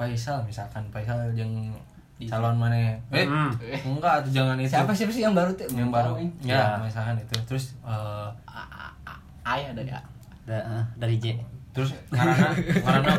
[0.00, 1.76] Faisal misalkan Faisal yang
[2.26, 2.76] calon mana?
[3.10, 3.50] Eh Hmm.
[3.84, 4.68] enggak tuh jangan itu.
[4.68, 5.66] Siapa siapa sih yang baru tuh?
[5.68, 6.12] Yang baru.
[6.40, 6.64] Ya, Ya.
[6.78, 7.34] misalkan itu.
[7.44, 10.00] Terus eh, A- A- A- ayah dari A.
[10.44, 11.40] Da- ah, dari J.
[11.72, 13.10] terus ngarana ngarana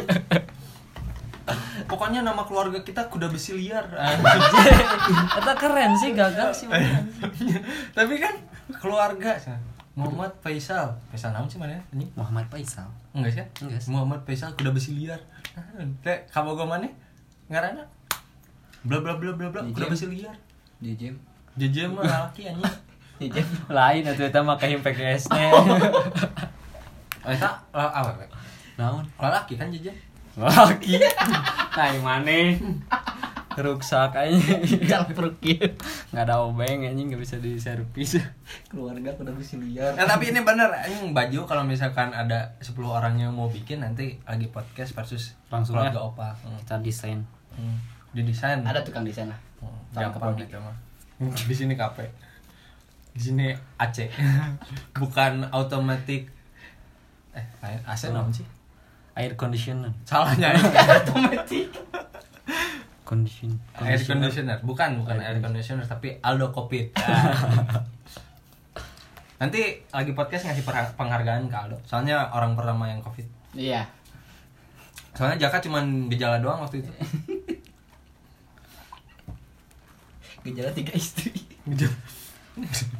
[1.85, 3.83] pokoknya nama keluarga kita kuda besi liar.
[5.37, 6.67] Eta keren sih gagal sih
[7.91, 8.33] tapi kan
[8.73, 9.35] keluarga.
[9.95, 10.91] Muhammad Faisal.
[11.07, 11.79] Faisal naon sih mana?
[11.89, 12.83] Anjing Muhammad Faisal.
[13.11, 13.43] Enggak sih?
[13.63, 13.89] Enggak sih.
[13.89, 15.19] Muhammad Faisal kuda besi liar.
[15.99, 16.87] Teh kamu gue mana?
[17.47, 17.83] Ngarana
[18.85, 19.61] bla bla bla bla bla.
[19.65, 19.89] Dijem.
[19.89, 20.35] besi liar?
[20.77, 21.15] Gym.
[21.57, 22.69] Jeje mah laki anjing.
[23.33, 25.49] Gym lain atau eta mah kayak PKS nya
[27.25, 28.29] tak apa
[28.77, 29.05] naon?
[29.17, 29.89] Laki kan jeje
[30.37, 30.99] laki
[31.73, 32.53] nah yang mana?
[33.55, 34.35] Ruksak aja
[34.83, 35.55] jalan pergi
[36.11, 38.19] nggak ada obeng anjing nggak bisa diservis.
[38.67, 39.95] Keluarga udah bisa liar.
[39.95, 41.15] Nah, tapi ini bener anjing.
[41.15, 46.03] Baju kalau misalkan ada 10 orang yang mau bikin nanti lagi podcast versus Langsung keluarga
[46.03, 46.03] ya?
[46.03, 46.29] opa.
[46.43, 46.59] Hmm.
[46.59, 47.23] kita desain.
[47.55, 47.79] Hmm.
[48.15, 48.63] Didesain.
[48.63, 49.39] ada tukang desain lah
[49.91, 50.75] Tahun gampang gitu mah.
[51.51, 51.99] Di sini KP.
[53.15, 54.08] Di sini AC.
[55.04, 56.32] Bukan automatic
[57.36, 58.47] eh lain AC naon sih?
[59.15, 60.56] air conditioner Salahnya
[61.04, 61.67] otomatis
[63.06, 64.58] condition air conditioner.
[64.65, 66.89] Bukan, bukan air conditioner tapi Aldo Covid.
[66.97, 67.86] Ah.
[69.38, 70.65] Nanti lagi podcast ngasih
[70.97, 71.78] penghargaan ke Aldo.
[71.86, 73.28] Soalnya orang pertama yang Covid.
[73.54, 73.86] iya
[75.13, 76.91] Soalnya Jaka cuman gejala doang waktu itu.
[80.45, 81.34] Gejala tiga istri
[81.65, 81.97] Gejala.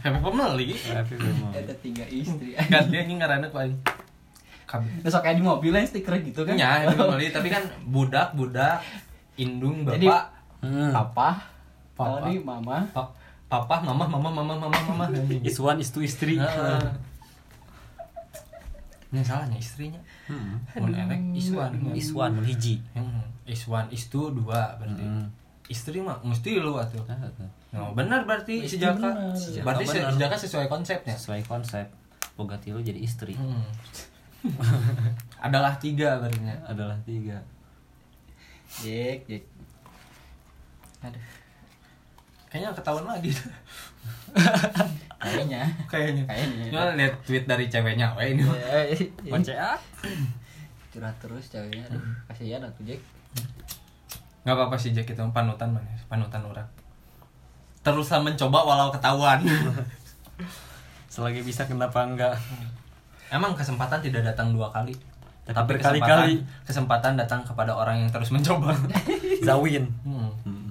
[0.01, 0.75] Happy pemeli.
[0.75, 1.53] Happy memang.
[1.53, 3.62] ada tiga istri Kan dia ini ngarana ku.
[4.65, 4.89] Kabeh.
[4.99, 8.81] besok kayak di mobil yang stiker gitu kan Ya, happy pemeli tapi kan budak, budak,
[9.36, 10.23] indung, Jadi- bapak,
[10.60, 10.89] Hmm.
[10.91, 11.29] papa
[11.93, 12.27] Papa.
[12.36, 13.13] mama pa-
[13.47, 15.05] papa, mama, mama, mama, mama, mama.
[15.39, 16.36] is one is two istri.
[19.08, 20.01] Ini salahnya istrinya.
[20.27, 20.60] Hmm.
[20.75, 21.53] Mun elek is
[22.12, 25.05] one mun hiji Hmm, is one, is two, dua berarti.
[25.05, 25.29] Hmm.
[25.65, 27.01] Istri mah mesti lu atuh.
[27.10, 27.49] Ah, tuh.
[27.73, 29.01] Nah, benar berarti sejaka.
[29.01, 29.34] benar.
[29.65, 30.13] Berarti benar.
[30.13, 31.15] sejaka sesuai konsepnya.
[31.17, 31.86] sesuai konsep
[32.36, 33.63] boga tilu jadi istri Hmm.
[35.45, 36.38] Adalah tiga berarti.
[36.67, 37.41] adalah tiga
[38.84, 39.41] Jek Jek
[41.01, 41.25] aduh
[42.45, 43.32] Kayaknya ketahuan lagi.
[45.23, 46.23] kayaknya Kayaknya.
[46.23, 46.65] Kayaknya.
[46.71, 48.43] Cuma lihat tweet dari ceweknya, weh ini.
[48.47, 49.34] mah.
[49.34, 49.75] OCA
[50.95, 51.99] curhat terus ceweknya aduh
[52.32, 53.01] kasihan atuh Jek
[54.45, 56.67] Gak apa-apa sih Jack itu panutan mana, panutan orang.
[57.81, 59.41] Teruslah mencoba walau ketahuan.
[61.13, 62.36] selagi bisa kenapa enggak
[63.25, 64.93] Emang kesempatan tidak datang dua kali.
[65.45, 66.34] Tapi Tapi berkali-kali.
[66.38, 68.73] kesempatan, kesempatan datang kepada orang yang terus mencoba.
[69.47, 70.29] zawin Hmm.
[70.43, 70.69] Hmm.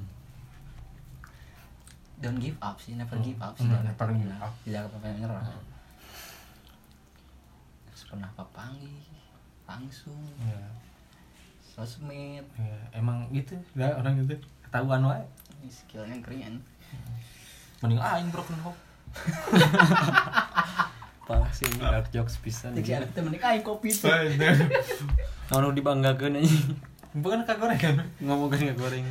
[2.18, 4.52] don't give up sih never give up sih Hmm, jangan never give up.
[4.64, 5.44] tidak pernah menyerah
[8.04, 8.94] pernah papangi
[9.64, 10.60] langsung Ya,
[11.74, 14.38] sosmed ya, emang gitu, gak orang gitu.
[14.62, 15.26] Ketahuan wae.
[15.66, 16.62] skillnya keren
[17.82, 18.78] Mending aing broken hope.
[21.24, 24.12] parah sih ini dark jokes pisan si anak temen aing kopi tuh
[25.48, 26.58] mau dibanggakan aja
[27.16, 27.96] Bukan kagoreng kan?
[28.20, 29.06] ngomongin nggak goreng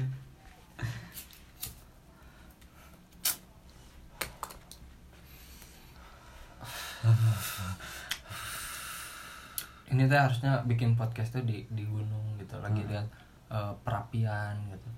[9.93, 13.05] Ini tuh harusnya bikin podcast tuh di di gunung gitu, lagi lihat
[13.53, 14.89] eh, perapian gitu.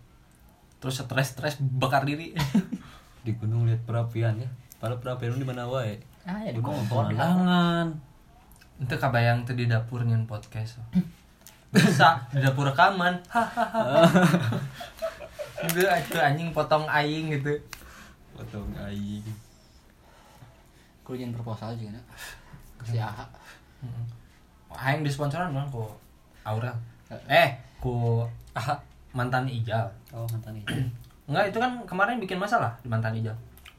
[0.80, 2.32] Terus stres-stres bakar diri.
[3.26, 4.46] di gunung lihat perapian ya
[4.78, 5.98] padahal perapian di mana wae
[6.30, 7.90] ah ya di gunung pemandangan
[8.78, 10.78] Itu kabayang tuh di dapur nyen podcast.
[11.74, 13.18] Bisa di dapur rekaman.
[13.34, 14.06] Hahaha.
[15.66, 17.58] Itu itu anjing potong aing gitu.
[18.36, 19.24] potong aing
[21.02, 22.06] kuliah proposal juga nak
[22.86, 23.26] si aha
[23.86, 24.25] Mm.
[24.76, 25.84] Aing disponsoran dong ku
[26.44, 26.72] Aura.
[27.26, 28.76] Eh, ku ah,
[29.12, 29.86] mantan Ijal.
[30.12, 30.74] oh mantan itu
[31.30, 33.34] Enggak, itu kan kemarin bikin masalah di mantan Ijal.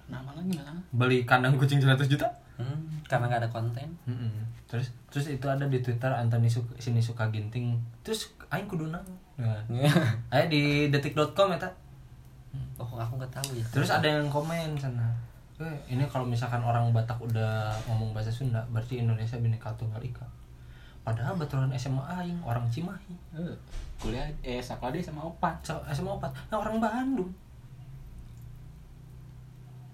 [0.06, 2.26] nama lagi mana Beli kandang kucing 100 juta.
[2.56, 4.30] hmm, karena nggak ada konten Mm-mm.
[4.66, 7.74] Terus terus itu ada di Twitter Anthony Suka, sini suka ginting.
[8.02, 9.02] Terus aing kudu nang.
[9.38, 9.58] Nah.
[10.34, 11.70] Ayo di detik.com eta.
[12.80, 15.06] oh aku nggak tahu ya Terus ada yang komen sana.
[15.56, 20.24] Eh, ini kalau misalkan orang Batak udah ngomong bahasa Sunda, berarti Indonesia Bhinneka Tunggal Ika.
[21.06, 23.14] Padahal baturan SMA aing orang Cimahi.
[23.30, 23.54] Eh,
[24.02, 25.54] kuliah eh sekolah dia sama opat
[25.94, 26.50] SMA 4.
[26.50, 27.30] Nah, orang Bandung.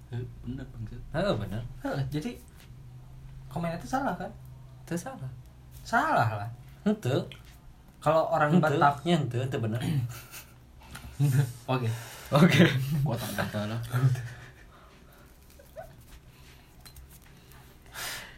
[0.08, 2.36] Eh, bener bangsa oh bener Heh, jadi
[3.48, 4.28] komen itu salah kan?
[4.84, 5.24] itu salah
[5.84, 6.48] Salah lah.
[6.84, 7.16] itu
[7.96, 9.80] Kalau orang itu Batak, ya itu itu bener
[11.72, 11.88] oke.
[12.28, 12.60] oke
[13.00, 13.80] gua tak kata lah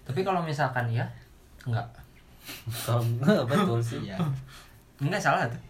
[0.04, 1.08] Tapi kalau misalkan ya,
[1.64, 1.88] enggak.
[2.84, 3.02] Kalau
[3.50, 4.00] betul sih.
[4.04, 4.18] Iya.
[5.00, 5.60] enggak salah tuh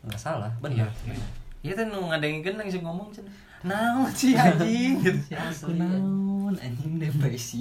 [0.00, 0.88] Enggak salah, Iya.
[0.88, 0.90] benar.
[1.60, 3.34] Iya tuh nu ngadengin langsung ngomong cenah.
[3.60, 5.20] Naon sih anjing gitu.
[5.36, 7.60] Aku naon anjing depresi.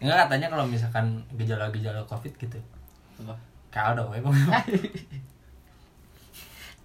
[0.00, 2.56] Enggak katanya kalau misalkan gejala-gejala Covid gitu.
[3.20, 3.36] Apa?
[3.76, 4.16] Ada we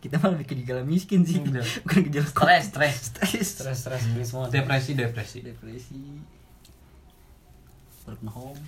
[0.01, 1.39] Kita malah bikin gejala miskin sih.
[1.39, 1.61] Iya.
[1.85, 2.95] Bukan gejala Stres, stres.
[3.15, 3.47] stres.
[3.55, 4.49] Stres stres semua.
[4.49, 5.39] Depresi, depresi.
[5.39, 6.19] Depresi.
[8.11, 8.59] Home.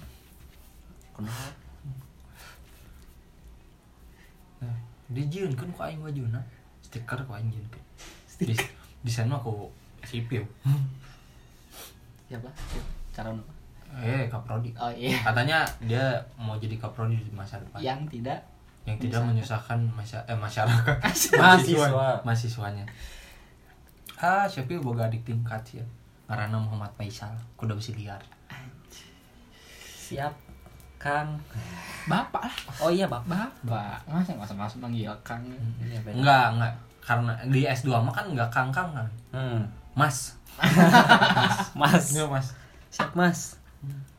[1.12, 1.52] Kenal.
[4.64, 4.76] Nah,
[5.12, 6.40] dijieun kan ku aing wajuna.
[6.80, 7.68] Stiker ku aing jieun.
[8.40, 8.56] Di
[9.04, 9.68] desain mah aku
[10.02, 10.44] sipil.
[12.26, 12.48] Siapa?
[12.48, 14.02] Apa?
[14.02, 14.72] Eh, kaprodi.
[14.74, 15.20] Oh iya.
[15.22, 17.78] Katanya dia mau jadi kaprodi di masa depan.
[17.78, 18.40] Yang tidak
[18.84, 20.98] yang tidak menyusahkan masya- eh, masyarakat
[21.40, 22.20] Mahasiswa.
[22.28, 22.84] mahasiswanya
[24.20, 25.86] ah siapa boga adik tingkat ya
[26.28, 28.20] karena Muhammad Faisal kuda besi liar
[30.04, 30.36] Siap.
[31.04, 31.36] Kang.
[32.04, 32.56] bapak lah.
[32.80, 33.24] Oh iya, Bang.
[33.24, 34.00] Bapak.
[34.06, 35.44] Masa masa masuk manggil Kang.
[35.80, 39.68] Iya, enggak enggak karena di S2 mah kan enggak kangkang kan Hmm.
[39.94, 40.40] mas
[41.76, 42.16] Mas.
[42.16, 42.48] enggak mas
[42.88, 43.60] Siap, Mas.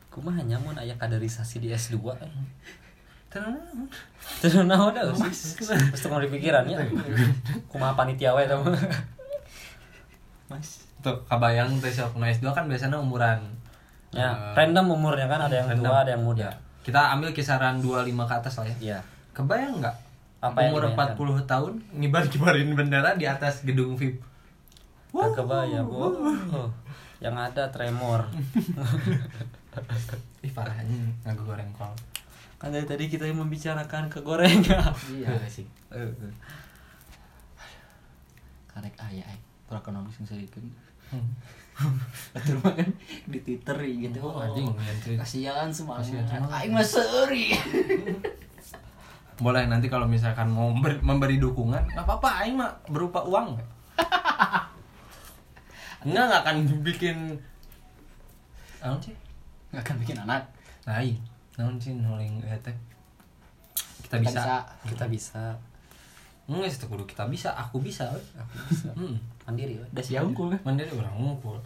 [0.07, 1.97] Kumaha nyamun aya kaderisasi di S2.
[3.27, 3.57] tenang
[4.37, 5.57] Terus naon dah Mas.
[5.57, 6.77] Terus teu dipikiran ya.
[7.65, 8.61] Kumaha panitia we tah.
[10.45, 10.85] Mas.
[10.99, 13.41] tuh kabayang teh sok nu S2 kan biasanya umuran
[14.09, 15.85] Ya, eh, random umurnya kan ada yang random.
[15.85, 16.47] tua, ada yang muda.
[16.47, 16.53] Ya,
[16.85, 18.99] kita ambil kisaran 25 ke atas lah ya Iya.
[19.33, 19.95] kebayang nggak
[20.39, 21.41] Apa yang umur dibayangkan?
[21.41, 24.21] 40 tahun ngibar kibarin bendera di atas gedung VIP
[25.09, 26.11] Gak kebayang, Bu.
[26.51, 26.67] Oh,
[27.17, 28.27] yang ada tremor.
[30.39, 30.91] ih parahnya
[31.23, 31.87] ngaku goreng kol
[32.55, 34.91] kan dari tadi kita membicarakan kegorengan.
[35.09, 35.35] Iya.
[35.45, 35.63] sih
[38.67, 39.39] Karek aya ai.
[39.65, 40.27] Perekonomian sing
[42.35, 42.87] Betul kan
[43.25, 44.19] di Twitter gitu.
[44.21, 44.67] Oh, anjing.
[45.15, 46.07] Kasihan semangat.
[46.49, 47.51] Aing mah seuri.
[49.35, 53.67] boleh nanti kalau misalkan mau ber- memberi dukungan nggak apa-apa aing mah berupa uang nggak
[56.07, 57.17] nggak nggak akan bikin
[58.79, 59.11] naon sih
[59.73, 60.47] Enggak akan bikin anak.
[60.87, 61.19] lain
[61.59, 62.71] naon sih nuling eh, teh
[64.07, 64.55] kita Kita bisa bisa.
[64.87, 65.43] Kita bisa
[66.47, 68.21] nggak sih kudu kita bisa aku bisa we.
[68.35, 69.17] aku bisa Hmm.
[69.43, 69.85] mandiri we.
[69.87, 70.61] Udah sia unggul kan.
[70.63, 71.57] mandiri orang ngumpul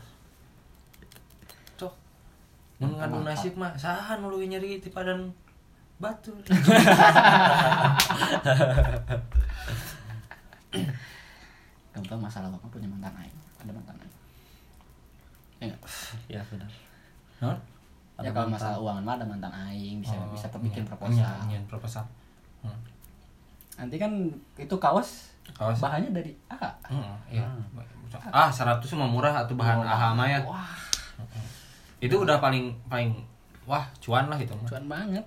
[1.76, 1.94] cok
[2.78, 5.28] mun ngadu nasib mah saha nu leuwih nyeri ti padan
[5.98, 6.32] batu
[11.90, 13.38] Kamu tahu masalah bapak punya mantan aing.
[13.60, 14.14] Ada mantan aing.
[15.60, 15.82] Ya nggak?
[16.30, 16.70] ya benar
[17.40, 17.60] naon
[18.20, 20.60] Ya kalau masalah uangan mah ada mantan aing bisa Oh, bisa iya.
[20.62, 21.36] bikin Iya, proposal.
[21.48, 22.06] iya, proposal
[22.60, 22.76] Hmm.
[23.80, 24.12] Nanti kan
[24.56, 25.80] itu kaos Kaos.
[25.80, 26.60] bahannya dari A.
[26.86, 27.48] Heeh, iya.
[27.48, 27.64] Hmm.
[28.30, 30.40] Ah, 100 mah murah atau bahan Oh, mah ya.
[30.44, 30.76] Wah,
[31.98, 33.16] Itu udah paling paling
[33.64, 34.68] wah, cuan lah itu mah.
[34.68, 35.26] cuan banget.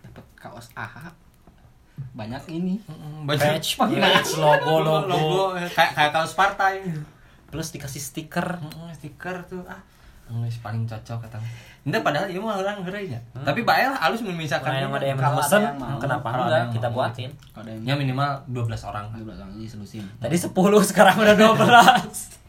[0.00, 1.12] Dapat kaos AHA.
[2.12, 2.80] Banyak ini.
[2.80, 6.80] Heeh, Banyak patch patch logo logo logo kayak kayak kaos partai.
[7.46, 9.78] plus dikasih stiker Heeh, stiker tuh ah.
[10.24, 11.36] Nggak paling cocok kata.
[11.84, 13.20] Ini padahal ieu mah orang geureunya.
[13.36, 15.36] Tapi bae lah halus mun misalkan yang ada yang mau.
[16.00, 16.96] kenapa Kalau ada enggak yang kita mau.
[16.96, 19.04] buatin ada yang ya minimal 12 orang.
[19.12, 20.04] di belakang ini selusin.
[20.16, 20.48] tadi 10
[20.82, 22.40] sekarang udah 12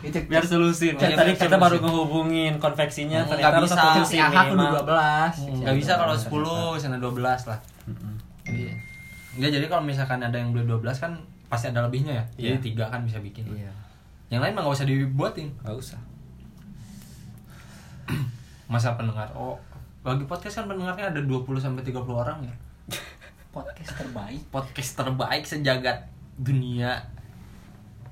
[0.00, 3.76] Itu biar selusin iya, tadi kita baru ngehubungin konveksinya Hmm, ternyata harus bisa.
[3.76, 5.60] satu si selusin AHA kudu minimal 12.
[5.60, 7.58] Enggak bisa kalau 10, sana 12 lah.
[8.42, 8.72] Iya.
[9.36, 11.12] Enggak jadi kalau misalkan ada yang beli 12 kan
[11.46, 12.24] pasti ada lebihnya ya.
[12.34, 12.48] Iya.
[12.56, 13.44] Jadi 3 kan bisa bikin.
[13.52, 13.70] iya
[14.26, 15.48] Yang lain mah nggak usah dibuatin.
[15.60, 16.00] nggak usah
[18.70, 19.26] Masa pendengar.
[19.34, 19.58] Oh
[20.00, 22.54] bagi podcast kan pendengarnya ada 20 sampai 30 orang ya.
[23.56, 24.40] Podcast terbaik.
[24.48, 26.08] Podcast terbaik sejagat
[26.40, 27.02] dunia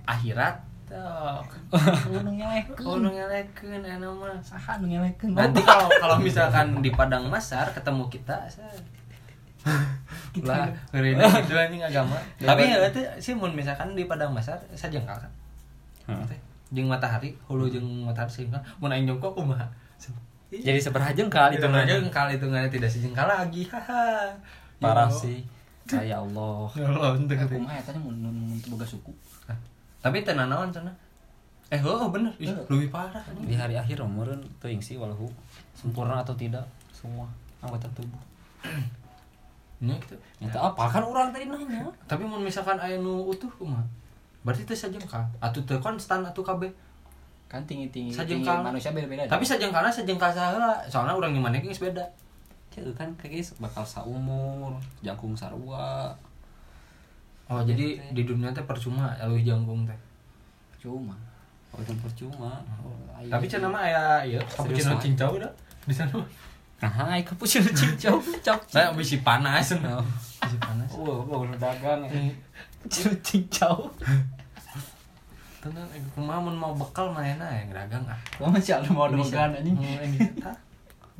[0.05, 0.61] akhirat.
[0.91, 3.09] Anu ngelekeun?
[5.33, 8.37] Nanti kalau kalau misalkan di Padang Masar ketemu kita
[10.49, 12.17] lah ini gitu anjing agama.
[12.41, 15.33] Tapi ya itu sih mun misalkan di Padang Masar sajengkal kan.
[16.09, 16.25] Hmm.
[16.25, 16.41] Teh,
[16.73, 19.69] jeung matahari hulu jeung matahari sehingga mun aing jongkok kumaha
[20.49, 23.63] jadi seberapa jengkal itu itu aja aja jengkal itu nggak tidak sejengkal lagi.
[23.69, 24.33] Haha.
[24.81, 25.45] Parah sih.
[25.89, 26.69] Ya Allah.
[26.77, 27.57] Ya Allah, ente gede.
[27.57, 28.21] kumaha eta nya mun
[28.69, 29.09] boga suku.
[30.05, 30.93] tapi tenan naon cenah
[31.73, 32.29] eh oh bener.
[32.37, 33.25] Ih, lebih parah.
[33.41, 35.33] Di hari akhir umurun teuing sih walau
[35.73, 36.61] sempurna atau tidak
[36.93, 37.25] semua
[37.65, 38.21] anggota tubuh.
[39.89, 40.13] Nya gitu
[40.45, 40.93] Nyata apa?
[40.93, 41.89] Kan orang tadi nanya.
[42.05, 43.81] Tapi mun misalkan aya nu utuh kumaha
[44.45, 45.25] berarti teh sajengkal.
[45.41, 46.69] Atuh teu konstan atuh kabeh
[47.49, 48.61] Kan tinggi-tinggi Sajengkal.
[48.61, 49.25] tinggi manusia beda-beda.
[49.25, 52.05] tapi sajengkalna sajengkal saheula soalnya urang yang mana geus beda
[52.69, 56.13] Cek kan kayak guys bakal saumur jangkung sarua
[57.49, 59.97] oh jadi di dunia teh percuma elu jangkung teh
[60.77, 61.17] cuma
[61.73, 63.33] oh itu percuma oh, ayo.
[63.33, 63.89] tapi cenah mah
[64.29, 65.53] ieu cappuccino Serius, cincau dah
[65.89, 66.21] di sana.
[66.79, 68.61] Nah, ke pucil cincau, cok.
[68.71, 69.75] Saya bisi panas.
[69.83, 70.05] Oh.
[70.47, 70.91] Bisi panas.
[70.95, 72.31] Wah, gua udah dagang ya.
[73.25, 73.91] Cincau.
[75.69, 78.17] Tenang, eh, kumaha mun mau bekal mana ya dagang ah.
[78.41, 79.77] Gua masih ada mau anjing.
[79.77, 80.19] Hmm, ini.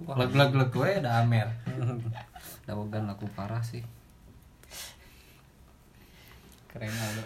[0.09, 1.45] Leg-leg gue ada amer.
[2.67, 3.85] Dawagan laku parah sih.
[6.73, 7.25] Keren Aldo.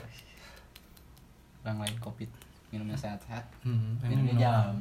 [1.62, 2.26] Orang lain covid
[2.72, 3.44] minumnya sehat-sehat.
[3.62, 4.72] Hmm, Ini minum jam.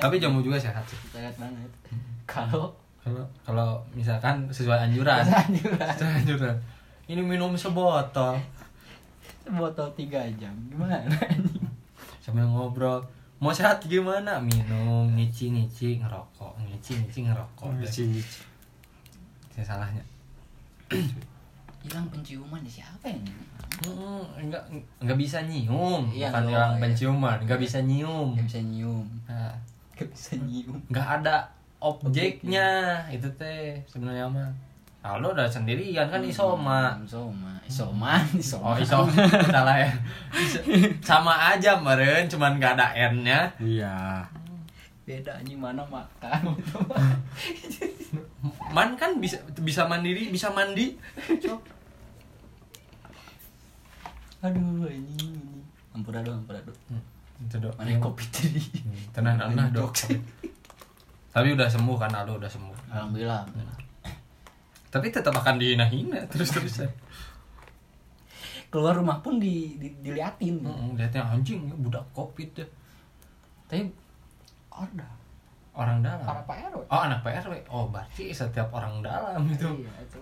[0.00, 0.96] Tapi jamu juga sehat sih.
[1.12, 1.68] Sehat banget.
[2.24, 2.72] Kalau
[3.02, 5.26] Kalau kalau misalkan sesuai anjuran.
[5.26, 6.56] anjuran Sesuai anjuran.
[7.10, 8.38] Ini minum sebotol
[9.54, 10.98] botol 3 jam gimana
[12.22, 13.02] sambil ngobrol.
[13.42, 14.38] Mau sehat gimana?
[14.38, 17.74] Minum, ngici-ngici, ngerokok, ngici-ngici, ngerokok.
[17.82, 18.46] Cincau.
[19.50, 19.98] Itu salahnya.
[21.82, 23.34] Hilang penciuman siapa ini?
[23.82, 24.62] Hmm, enggak
[25.02, 26.06] enggak bisa nyium.
[26.14, 26.80] Iya, Bukan oh, hilang iya.
[26.86, 28.28] penciuman, enggak bisa nyium.
[28.38, 29.06] Gak bisa nyium.
[29.26, 29.54] Nah,
[29.98, 30.78] Gak bisa nyium.
[30.86, 31.36] nggak ada
[31.82, 32.68] objeknya
[33.10, 34.54] itu teh sebenarnya mah
[35.02, 37.50] Aldo udah sendirian kan isoma Hmm, Isoma.
[37.62, 38.64] Isoman, isoma.
[38.64, 38.98] oh iso
[39.48, 39.90] salah ya
[41.00, 44.22] sama aja meren cuman nggak ada n nya Iya.
[45.02, 46.54] Beda anjing mana makan.
[48.70, 50.94] man kan bisa bisa mandiri bisa mandi
[54.40, 55.34] Aduh anjing.
[55.92, 56.78] Ampura dong, ampura dong.
[57.40, 58.62] itu dok Mana kopi tadi?
[59.10, 59.90] tenang Allah dok
[61.28, 63.42] tapi udah sembuh kan Aldo udah sembuh Alhamdulillah.
[64.92, 66.92] Tapi tetap akan dihina-hina terus terusan
[68.72, 70.64] Keluar rumah pun di, di diliatin.
[70.96, 72.64] lihatnya anjing ya, budak covid ya.
[73.68, 73.84] Tapi
[74.72, 75.04] ada.
[75.76, 76.24] orang dalam.
[76.24, 76.80] Para Pak RW.
[76.88, 79.68] oh anak PRW oh berarti setiap orang dalam itu.
[79.68, 80.20] Iya, itu.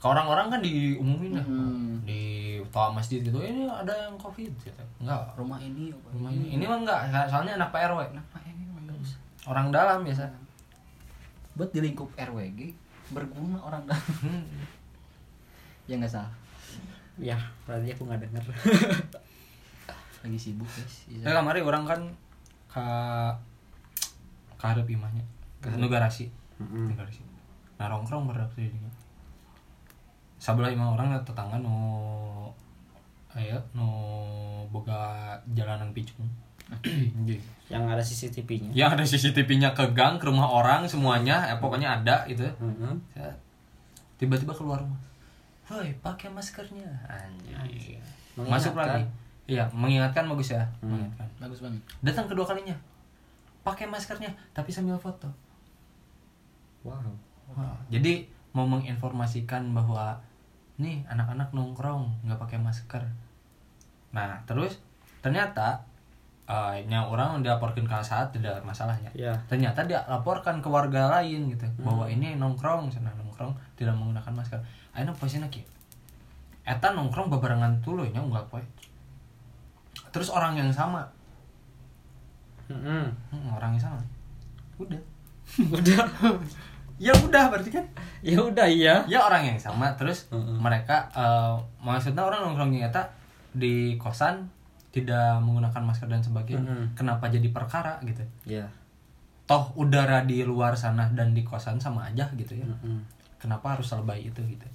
[0.00, 1.44] ke orang-orang kan diumumin ya.
[1.44, 2.00] Hmm.
[2.08, 4.84] di toa masjid gitu ini ada yang covid gitu.
[5.04, 5.28] Enggak.
[5.36, 6.56] Rumah ini apa rumah ini.
[6.56, 7.00] Ini mah enggak.
[7.28, 9.20] Soalnya anak Pak RW Kenapa ini bagus?
[9.44, 10.24] orang dalam biasa.
[11.52, 14.14] Buat di lingkup RWG berguna orang dalam.
[14.24, 14.44] hmm.
[15.88, 16.34] Ya nggak salah.
[17.18, 18.44] Ya, berarti aku nggak denger.
[20.22, 21.08] Lagi sibuk guys.
[21.22, 22.00] Nah, kemarin orang kan
[22.68, 22.86] ke
[24.58, 25.24] karep imahnya
[25.62, 26.28] ke nu garasi.
[26.58, 27.22] Nu garasi
[27.78, 28.90] nah rongkrong berat sih juga
[30.42, 31.78] sebelah imah orang ada tetangga nu
[33.30, 33.86] aya nu
[34.70, 36.26] boga jalanan picung.
[37.68, 38.70] Yang ada CCTV-nya.
[38.72, 42.48] yang ada CCTV-nya ke gang ke rumah orang semuanya eh, pokoknya ada gitu.
[42.60, 42.96] Mm-mm.
[43.12, 43.32] Saya
[44.16, 45.00] tiba-tiba keluar rumah
[45.68, 46.88] woi pakai maskernya.
[47.04, 48.00] Anjing.
[48.40, 49.04] Masuk lagi?
[49.44, 50.64] Iya mengingatkan bagus ya.
[50.80, 50.96] Hmm.
[50.96, 51.28] mengingatkan.
[51.40, 51.82] Bagus banget.
[52.00, 52.76] datang kedua kalinya.
[53.60, 55.28] Pakai maskernya tapi sambil foto.
[56.88, 57.12] Wow.
[57.52, 60.20] Wah, jadi mau menginformasikan bahwa
[60.80, 63.02] nih anak-anak nongkrong nggak pakai masker.
[64.14, 64.80] Nah terus
[65.20, 65.84] ternyata
[66.48, 69.36] eh nya orang dilaporkan ke saat tidak masalahnya Ya.
[69.52, 74.56] ternyata dia laporkan ke warga lain gitu bahwa ini nongkrong sana nongkrong tidak menggunakan masker
[74.96, 75.68] akhirnya posisinya kieu
[76.64, 78.64] eta nongkrong bebarengan tuluy nya unggal poe
[80.08, 81.04] terus orang yang sama
[82.72, 83.04] Mm-mm.
[83.32, 84.00] hmm, orang yang sama
[84.80, 85.00] udah
[85.76, 86.00] Udah.
[87.04, 87.84] ya udah berarti kan
[88.20, 89.00] ya udah iya.
[89.06, 90.58] ya orang yang sama terus Mm-mm.
[90.60, 93.04] mereka eh, maksudnya orang nongkrongnya eta
[93.52, 94.48] di kosan
[94.98, 96.86] tidak menggunakan masker dan sebagainya Mm-mm.
[96.92, 98.66] kenapa jadi perkara gitu Ya.
[99.44, 103.00] toh udara di luar sana dan di kosan sama aja gitu ya Mm-mm.
[103.36, 104.66] kenapa harus lebay itu gitu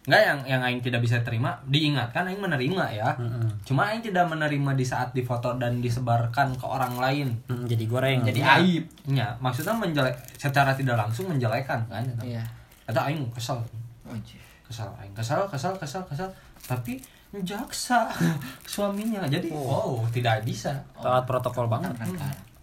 [0.00, 3.60] nggak yang yang aing tidak bisa terima diingatkan aing menerima ya Mm-mm.
[3.62, 8.20] cuma aing tidak menerima di saat difoto dan disebarkan ke orang lain Mm, jadi goreng.
[8.22, 8.84] Jadi Ya, aib.
[9.06, 12.40] ya maksudnya menjelek secara tidak langsung menjelekan kan Iya.
[12.86, 13.60] ada aing kesel
[14.02, 14.40] Anjir.
[14.64, 16.28] kesal aing kesal kesal kesal kesal
[16.62, 16.96] tapi
[17.32, 18.10] jaksa
[18.66, 21.94] suaminya jadi wow tidak bisa taat protokol banget.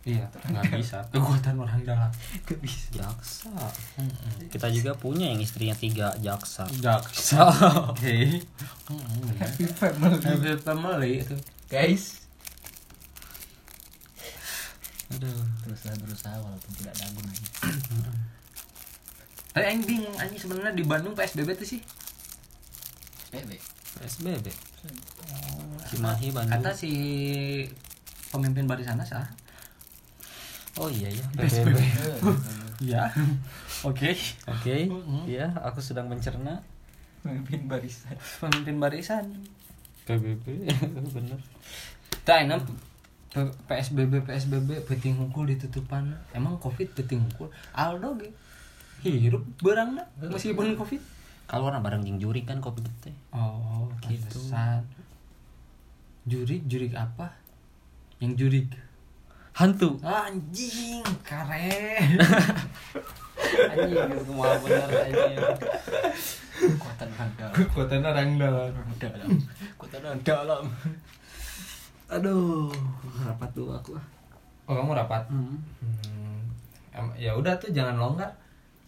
[0.03, 2.11] iya nggak bisa kekuatan orang dalam
[2.43, 2.87] Gak bisa.
[2.93, 3.51] Jaksa.
[4.47, 6.63] Kita juga punya yang istrinya tiga jaksa.
[6.79, 7.47] jaksa
[7.91, 8.43] oke
[8.87, 9.43] Mm, benar.
[9.43, 10.19] Happy family.
[10.21, 11.35] Happy family itu
[11.67, 12.23] Guys.
[15.09, 15.43] Aduh.
[15.59, 17.47] Teruslah berusaha walaupun tidak ada gunanya.
[19.51, 21.81] tapi aing bingung anjing sebenarnya di Bandung PSBB tuh sih
[23.27, 23.57] Bebe.
[23.97, 24.47] PSBB.
[25.87, 26.53] Cimahi Bandung.
[26.53, 26.91] kata si
[28.27, 29.23] pemimpin barisan sah
[30.75, 31.25] Oh iya ya.
[31.33, 31.77] PSBB.
[32.79, 33.09] iya
[33.81, 34.11] oke
[34.47, 34.75] Oke.
[34.85, 35.25] Mm-mm.
[35.25, 36.61] Iya, aku sedang mencerna
[37.17, 38.13] Pemimpin barisan.
[38.41, 39.25] pemimpin barisan
[40.05, 40.63] PBB.
[41.09, 41.39] Bener.
[42.23, 42.63] Tah enak
[43.67, 48.31] PSBB PSBB peting hukul ditutupan emang covid peting hukul Aldo ge
[49.03, 50.97] hirup berangna meskipun covid
[51.47, 53.15] Kalau orang bareng jeung juri kan kopi teh.
[53.31, 54.39] oh Gitu.
[54.39, 54.39] gitu
[56.27, 57.31] jurik jurik apa
[58.19, 58.67] yang jurik
[59.55, 62.19] hantu anjing keren
[63.47, 65.39] Anjing semua bener anjing.
[66.57, 67.49] Kekuatan handal.
[67.55, 69.29] kekuatan orang dalam Dalam.
[69.77, 70.63] Kekuatan dalam.
[72.07, 72.71] aduh
[73.27, 74.05] rapat dulu aku ah
[74.71, 75.59] oh kamu rapat hmm.
[75.83, 77.11] hmm.
[77.19, 78.31] ya udah tuh jangan longgar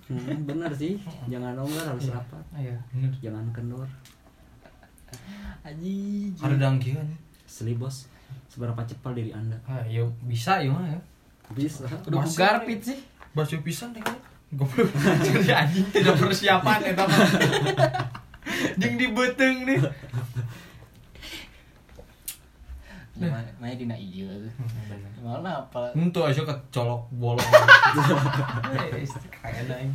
[0.09, 0.97] Hmm, bener sih.
[1.29, 2.43] Jangan longgar harus rapat.
[2.57, 3.87] Iya bener jangan kendor.
[5.65, 6.33] Anjing.
[6.37, 7.07] ada dangkian
[7.45, 8.09] Seli bos.
[8.49, 9.57] Seberapa cepat diri anda?
[9.69, 10.99] Ah ya bisa ya mah ya.
[11.53, 11.85] Bisa.
[11.85, 12.65] Udah bugar nih.
[12.65, 12.99] pit sih.
[13.37, 14.01] Basu pisan deh
[14.49, 14.89] goblok.
[15.25, 17.21] Jadi anjing tidak persiapan ya mah
[18.79, 19.79] jeung dibeteng nih
[23.19, 24.31] Main main dina ieu.
[25.19, 25.91] Malah apa?
[25.91, 27.43] Itu aja kecolok bolong.
[29.43, 29.91] Kayak naik.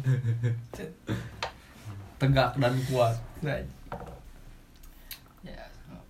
[2.20, 3.16] Tegak dan kuat.
[5.44, 5.60] Ya,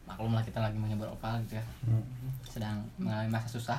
[0.06, 1.64] maklum lah kita lagi menghibur opal gitu ya.
[2.42, 3.78] Sedang mengalami masa susah.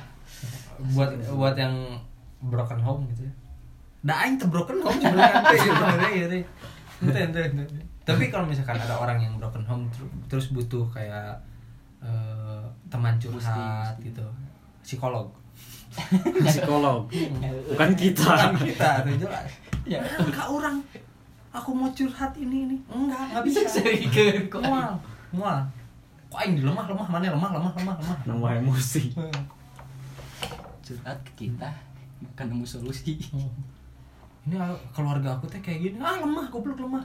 [0.91, 1.75] buat buat yang
[2.39, 3.33] broken home gitu ya.
[4.05, 6.43] Dah aing broken home sebenarnya ya.
[8.05, 11.33] Tapi kalau misalkan ada orang yang broken home ter- terus butuh kayak
[12.03, 12.34] eh,
[12.91, 14.11] teman curhat busti.
[14.11, 14.25] gitu.
[14.85, 15.27] Psikolog.
[16.51, 17.07] psikolog
[17.71, 19.47] bukan kita Bukan kita jelas.
[19.87, 20.01] Ya.
[20.19, 20.77] Enggak orang.
[21.55, 22.77] Aku mau curhat ini ini.
[22.91, 23.79] Enggak, enggak bisa.
[24.67, 24.91] Mual,
[25.31, 25.59] mual.
[26.27, 28.17] Kok aing lemah lemah mana lemah lemah lemah lemah.
[28.27, 29.15] nambah emosi
[30.85, 31.69] Curhat ke kita
[32.19, 33.15] bukan nemu solusi.
[34.45, 35.97] Ini ah, keluarga aku teh kayak gini.
[36.03, 37.01] Ah lemah, goblok lemah.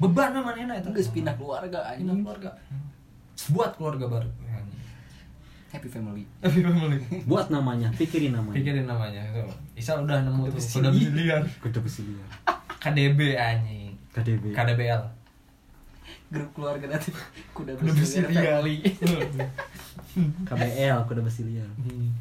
[0.00, 0.88] Beban mana itu.
[0.94, 2.22] Geus pindah keluarga Pindah anjing.
[2.24, 2.50] keluarga.
[3.52, 4.30] Buat keluarga baru.
[5.72, 6.28] Happy family.
[6.38, 7.00] Tapi family.
[7.30, 9.24] buat namanya pikirin namanya Pikirin namanya.
[9.32, 9.48] Tuh.
[9.72, 10.54] Isal udah nemu tuh.
[10.54, 10.76] besi.
[10.78, 11.42] Udah biliar.
[11.58, 12.28] kuda besi liar
[12.78, 13.96] KDB anjing.
[14.10, 15.02] KDB KDBL.
[16.28, 17.08] Grup keluarga nanti
[17.50, 18.60] kuda besi besi liar.
[18.60, 18.76] family.
[20.48, 22.12] KBL kuda besi liar Hmm.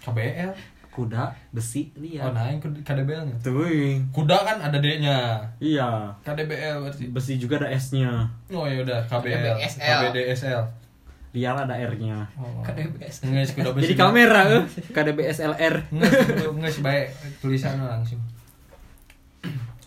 [0.00, 0.52] KBL.
[0.92, 3.32] kuda besi Oh, liar nah yang KDBL-nya.
[3.40, 5.40] tuing Kuda kan ada D-nya.
[5.56, 7.08] iya KDBL berarti.
[7.08, 9.56] besi juga ada S nya Oh ya udah KBL.
[9.56, 10.00] KBSL.
[10.12, 10.62] KBDSL.
[11.32, 12.60] Liar ada R nya Oh.
[12.60, 13.24] KDBS.
[13.24, 15.88] Nges jadi kamera eh KDB SLR
[16.52, 17.08] Nges, baik
[17.38, 18.20] tulisan langsung.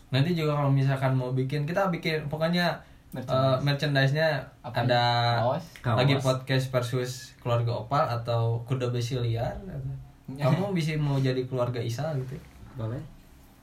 [0.07, 2.73] Nanti juga kalau misalkan mau bikin, kita bikin pokoknya
[3.11, 3.31] Merchandise.
[3.31, 4.27] eh, merchandise-nya
[4.61, 5.03] Apa ada
[5.39, 5.65] Kaos?
[5.95, 9.55] Lagi podcast versus keluarga opal atau kuda besi liar.
[10.35, 12.35] Kamu bisa mau jadi keluarga Isa gitu.
[12.73, 12.99] boleh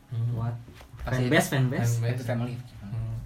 [0.08, 0.28] Hmm.
[0.32, 0.52] buat
[1.02, 2.52] Pasti- fanbase fanbase family.
[2.80, 3.16] Hmm.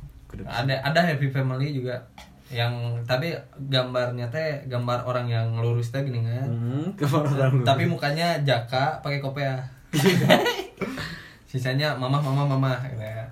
[0.43, 1.99] Ada ada happy family juga
[2.47, 2.73] yang
[3.03, 3.35] tapi
[3.67, 6.47] gambarnya teh gambar orang yang lurus teh gini kan.
[6.47, 7.65] hmm, orang lu.
[7.67, 9.59] Tapi mukanya jaka pakai kopea.
[11.51, 13.27] Sisanya mama mama mama gitu ya.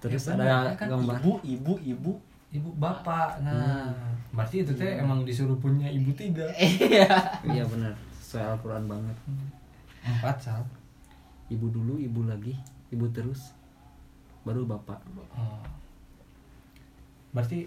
[0.00, 2.12] terus Ya, ada kan gambar ibu ibu ibu.
[2.50, 3.46] Ibu bapak.
[3.46, 3.86] Nah,
[4.34, 6.50] berarti itu teh emang disuruh punya ibu tiga.
[6.58, 7.06] Iya.
[7.46, 7.94] iya benar
[8.30, 9.16] sesuai Al-Quran banget
[10.06, 10.62] Empat sal.
[11.50, 12.54] ibu dulu ibu lagi
[12.94, 13.50] ibu terus
[14.46, 15.02] baru bapak
[15.34, 15.58] Oh.
[17.34, 17.66] Berarti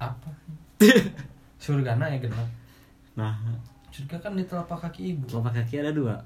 [0.00, 0.28] apa?
[1.60, 2.48] Surgana ya genap.
[3.12, 3.36] nah
[3.90, 5.26] Surga kan di telapak kaki ibu.
[5.26, 6.16] telapak kaki ada dua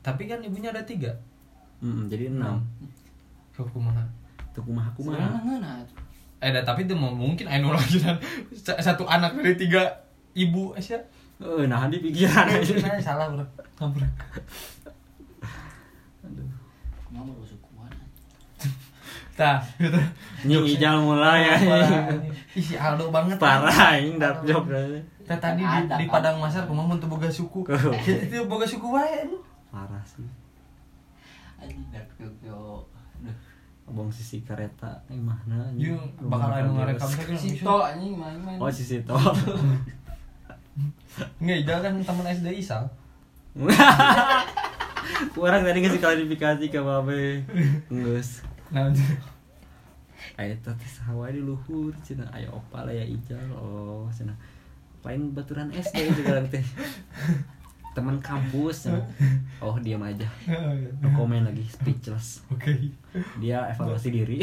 [0.00, 1.10] Tapi kan ibunya ada tiga.
[1.78, 2.62] Hmm, jadi enam
[3.52, 4.02] Kumaha.
[4.50, 5.74] tuh kumaha kumaha Sebenarnya ngeunah.
[6.38, 8.20] Eh, dah, tapi itu mau mungkin anu lagi kan.
[8.52, 9.80] Sa- Satu anak dari tiga
[10.32, 11.00] ibu Asia.
[11.38, 13.42] oh nah di pikiran Nah, salah bro.
[13.80, 14.04] Ngampur.
[17.10, 17.63] Mama lu sukuan.
[19.34, 19.98] Tah, gitu.
[20.46, 21.56] Nying ijal mulai ya
[22.54, 23.34] Ih, Aldo banget.
[23.34, 24.70] parah ini dark joke
[25.26, 26.06] Teh tadi di, Ada, di?
[26.06, 27.66] Padang Masar kumaha mun teu boga suku.
[27.66, 29.26] Itu boga suku wae.
[29.68, 30.22] parah sih
[31.58, 32.86] Anjing joke yo.
[33.84, 37.36] Abang sisi kereta eh mana Yuk, bakal anu ngarekam teh kan.
[37.36, 38.56] Sito anjing main-main.
[38.56, 39.18] oh sisi tol
[41.42, 42.82] Nggak, Ijal kan teman SD Isal.
[45.36, 47.44] orang tadi ngasih klarifikasi ke babe
[47.86, 48.88] ngus Nah,
[50.40, 54.32] ayo tadi sawah di luhur cina ayo opal ya ijal oh cina
[55.04, 56.64] lain baturan SD sekarang teh
[57.94, 59.04] teman kampus cenah.
[59.64, 60.26] oh diam aja
[60.98, 62.72] no komen lagi speechless Oke.
[63.38, 64.40] dia evaluasi diri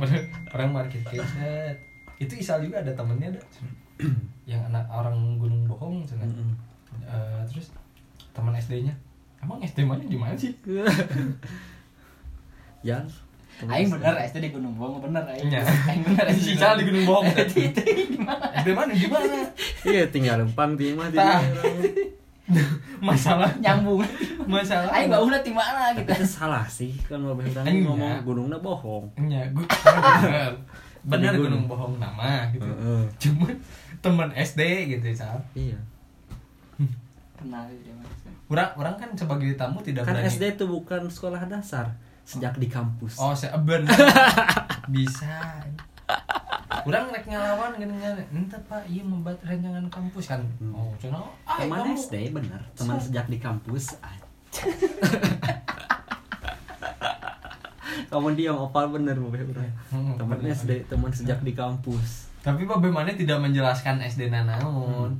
[0.54, 1.80] Orang market set.
[2.20, 3.40] Itu Isal juga ada temennya ada.
[4.50, 6.22] yang anak orang Gunung Bohong sana.
[6.28, 6.54] Mm-mm.
[7.02, 7.72] Eh, terus
[8.36, 8.94] teman SD-nya.
[9.42, 10.52] Emang SD mana di mana sih?
[12.86, 13.00] ya
[13.62, 15.46] Aing bener SD di Gunung Bohong bener aing.
[15.46, 15.62] Iya.
[15.62, 17.26] Aing bener Si Isal di Gunung Bohong.
[17.46, 18.46] Itu di mana?
[18.58, 19.34] SD mana di mana?
[19.86, 21.18] iya tinggal lempang di mah di.
[23.06, 24.02] Masalah Nyambung.
[24.44, 24.90] masalah.
[24.92, 26.10] Aing bauna di mana gitu.
[26.10, 27.86] itu salah sih kan babe orang Enya.
[27.86, 30.52] ngomong gunungnya bohong gue bener.
[31.02, 31.64] Bener Di Gunung.
[31.70, 32.66] Bohong nama gitu.
[33.18, 33.54] Cuman
[34.02, 35.38] teman SD gitu Isal.
[35.54, 35.78] iya
[37.38, 38.06] kenal dia mah.
[38.46, 41.90] orang orang kan sebagai tamu tidak Kan berani SD itu bukan sekolah dasar,
[42.22, 43.16] sejak di kampus.
[43.16, 43.88] oh saya bener
[44.94, 45.62] bisa.
[46.82, 48.24] Kurang rek ngelawan gini gini.
[48.32, 48.82] Ente pak.
[48.84, 50.40] Iya membuat rancangan kampus kan.
[50.68, 53.96] Oh cina ah Teman kamu SD bener, teman sejak di kampus.
[58.04, 59.72] Kamu diam opal bener mau orang.
[59.88, 60.36] Hmm, Teman.
[60.44, 62.28] SD, teman sejak di kampus.
[62.42, 65.14] tapi bagaimana tidak menjelaskan SD nanaon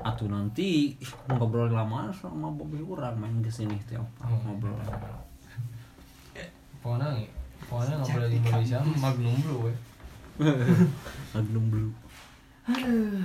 [0.00, 4.00] Atau nanti ih, ngobrol lama sama Bobi orang main ke sini teh
[6.82, 7.14] apa ngobrol.
[7.14, 7.24] pokoknya
[7.70, 9.74] pokoknya ngobrol di Indonesia magnum blue we.
[11.34, 11.90] Magnum Blue.
[12.66, 13.22] Aduh.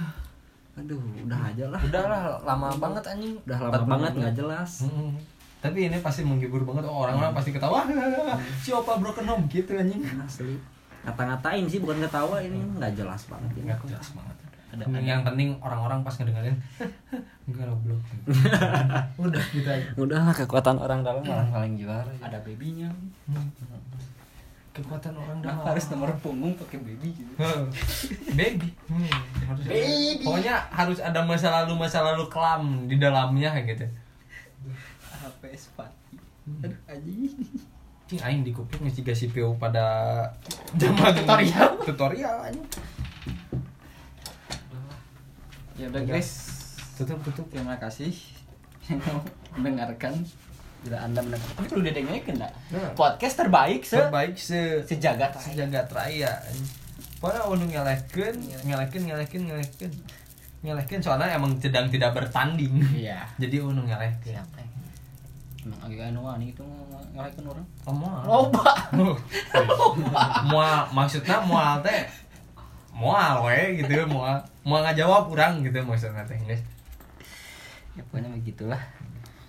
[0.78, 1.82] Aduh, udah aja lah.
[1.82, 4.72] udah lah lama banget anjing Udah lama 40 banget nggak jelas.
[4.86, 5.14] Hmm.
[5.58, 7.82] Tapi ini pasti menghibur banget oh, orang-orang pasti ketawa
[8.62, 10.05] si opa broken home gitu anjing.
[10.22, 10.53] Asli.
[11.01, 13.66] Kata-ngatain sih bukan ketawa ini nggak jelas banget ini.
[13.66, 14.36] Enggak jelas banget.
[14.68, 16.55] Ada- yang penting orang-orang pas ngedengerin
[17.47, 18.01] enggak lah blok.
[19.24, 19.88] Udah gitu aja.
[19.95, 22.11] Udahlah kekuatan orang dalam orang paling juara.
[22.20, 22.91] Ada babynya.
[23.32, 23.47] Hmm.
[24.76, 25.63] Kekuatan orang dalam.
[25.63, 27.32] harus nomor punggung pakai baby gitu.
[28.36, 28.70] Baby.
[28.91, 29.07] Hmm,
[29.47, 29.72] harus ada.
[29.72, 30.22] Baby.
[30.28, 33.88] Pokoknya harus ada masa lalu masa lalu kelam di dalamnya gitu.
[35.24, 36.20] HP Spati.
[36.61, 37.32] Aduh anjing.
[38.07, 39.84] Cing aing di kuping geus jiga CPU pada
[40.80, 42.68] zaman tutorial tutorial anjing.
[45.78, 46.30] Ya udah guys.
[46.97, 47.45] Tutup tutup.
[47.53, 48.09] Terima kasih
[48.89, 49.21] yang mau
[49.61, 50.17] mendengarkan.
[50.82, 52.53] Bila anda mendengar Tapi perlu didengarkan enggak?
[52.73, 52.91] Nah.
[52.97, 55.45] Podcast terbaik se Terbaik se sejagat raya.
[55.45, 56.32] sejagat raya.
[57.21, 59.93] Pokoknya unu ngelekeun, ngelekeun, ngelekeun, ngelekeun.
[60.65, 62.73] Ngelekeun soalnya emang sedang tidak bertanding.
[62.97, 63.21] Iya.
[63.41, 64.34] Jadi unu ngelekeun.
[64.34, 64.73] Siapa yang
[65.67, 66.63] Emang agak anu wani itu
[67.13, 67.67] ngalahin orang.
[67.86, 67.93] Oh.
[68.25, 68.65] Loba.
[70.49, 72.07] mual maksudnya mual teh
[72.98, 76.66] mual we gitu mual mual ngajawab kurang gitu maksudnya teh guys
[77.98, 78.78] Ya pokoknya begitulah.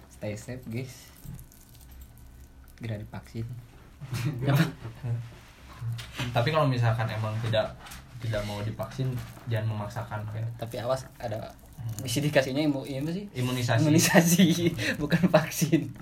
[0.09, 1.13] Stay safe guys.
[2.73, 3.45] Segera divaksin.
[6.35, 7.71] tapi kalau misalkan emang tidak
[8.19, 9.15] tidak mau divaksin
[9.47, 11.55] jangan memaksakan kayak Tapi awas ada
[12.03, 13.25] misi dikasihnya imu ini apa sih?
[13.37, 14.47] imunisasi Imunisasi
[15.03, 15.93] bukan vaksin.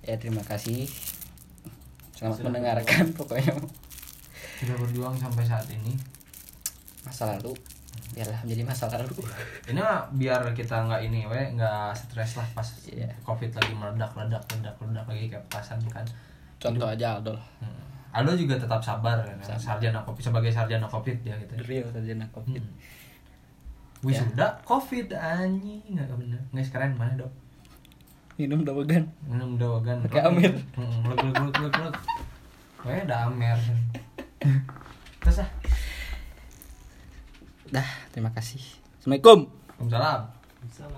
[0.00, 0.88] Ya terima kasih.
[2.16, 3.52] Selamat mendengarkan pokoknya
[4.64, 5.92] sudah berjuang sampai saat ini
[7.00, 7.52] masa lalu
[8.10, 9.14] biarlah menjadi masa lalu.
[9.70, 13.10] ini mah biar kita nggak ini we nggak stres lah pas Iya.
[13.20, 16.06] covid lagi meledak meledak meledak meledak lagi kayak petasan kan
[16.56, 17.34] Contoh aja Aldo.
[17.60, 17.84] Hmm.
[18.10, 19.60] Aldo juga tetap sabar kan Sabar.
[19.60, 22.62] sarjana covid sebagai sarjana covid dia gitu real sarjana covid.
[22.62, 22.74] Hmm.
[24.00, 27.32] wisuda covid anjing nggak bener nggak keren mana dok
[28.34, 29.06] Minum dawagan.
[29.24, 30.50] minum dawagan Pakai amer.
[30.50, 31.94] Heeh, leg leg leg leg leg.
[32.82, 33.54] Weh, ada amer.
[35.24, 35.50] Terus ah.
[37.72, 38.60] Dah, terima kasih.
[39.00, 39.48] Assalamualaikum.
[39.80, 40.20] Waalaikumsalam.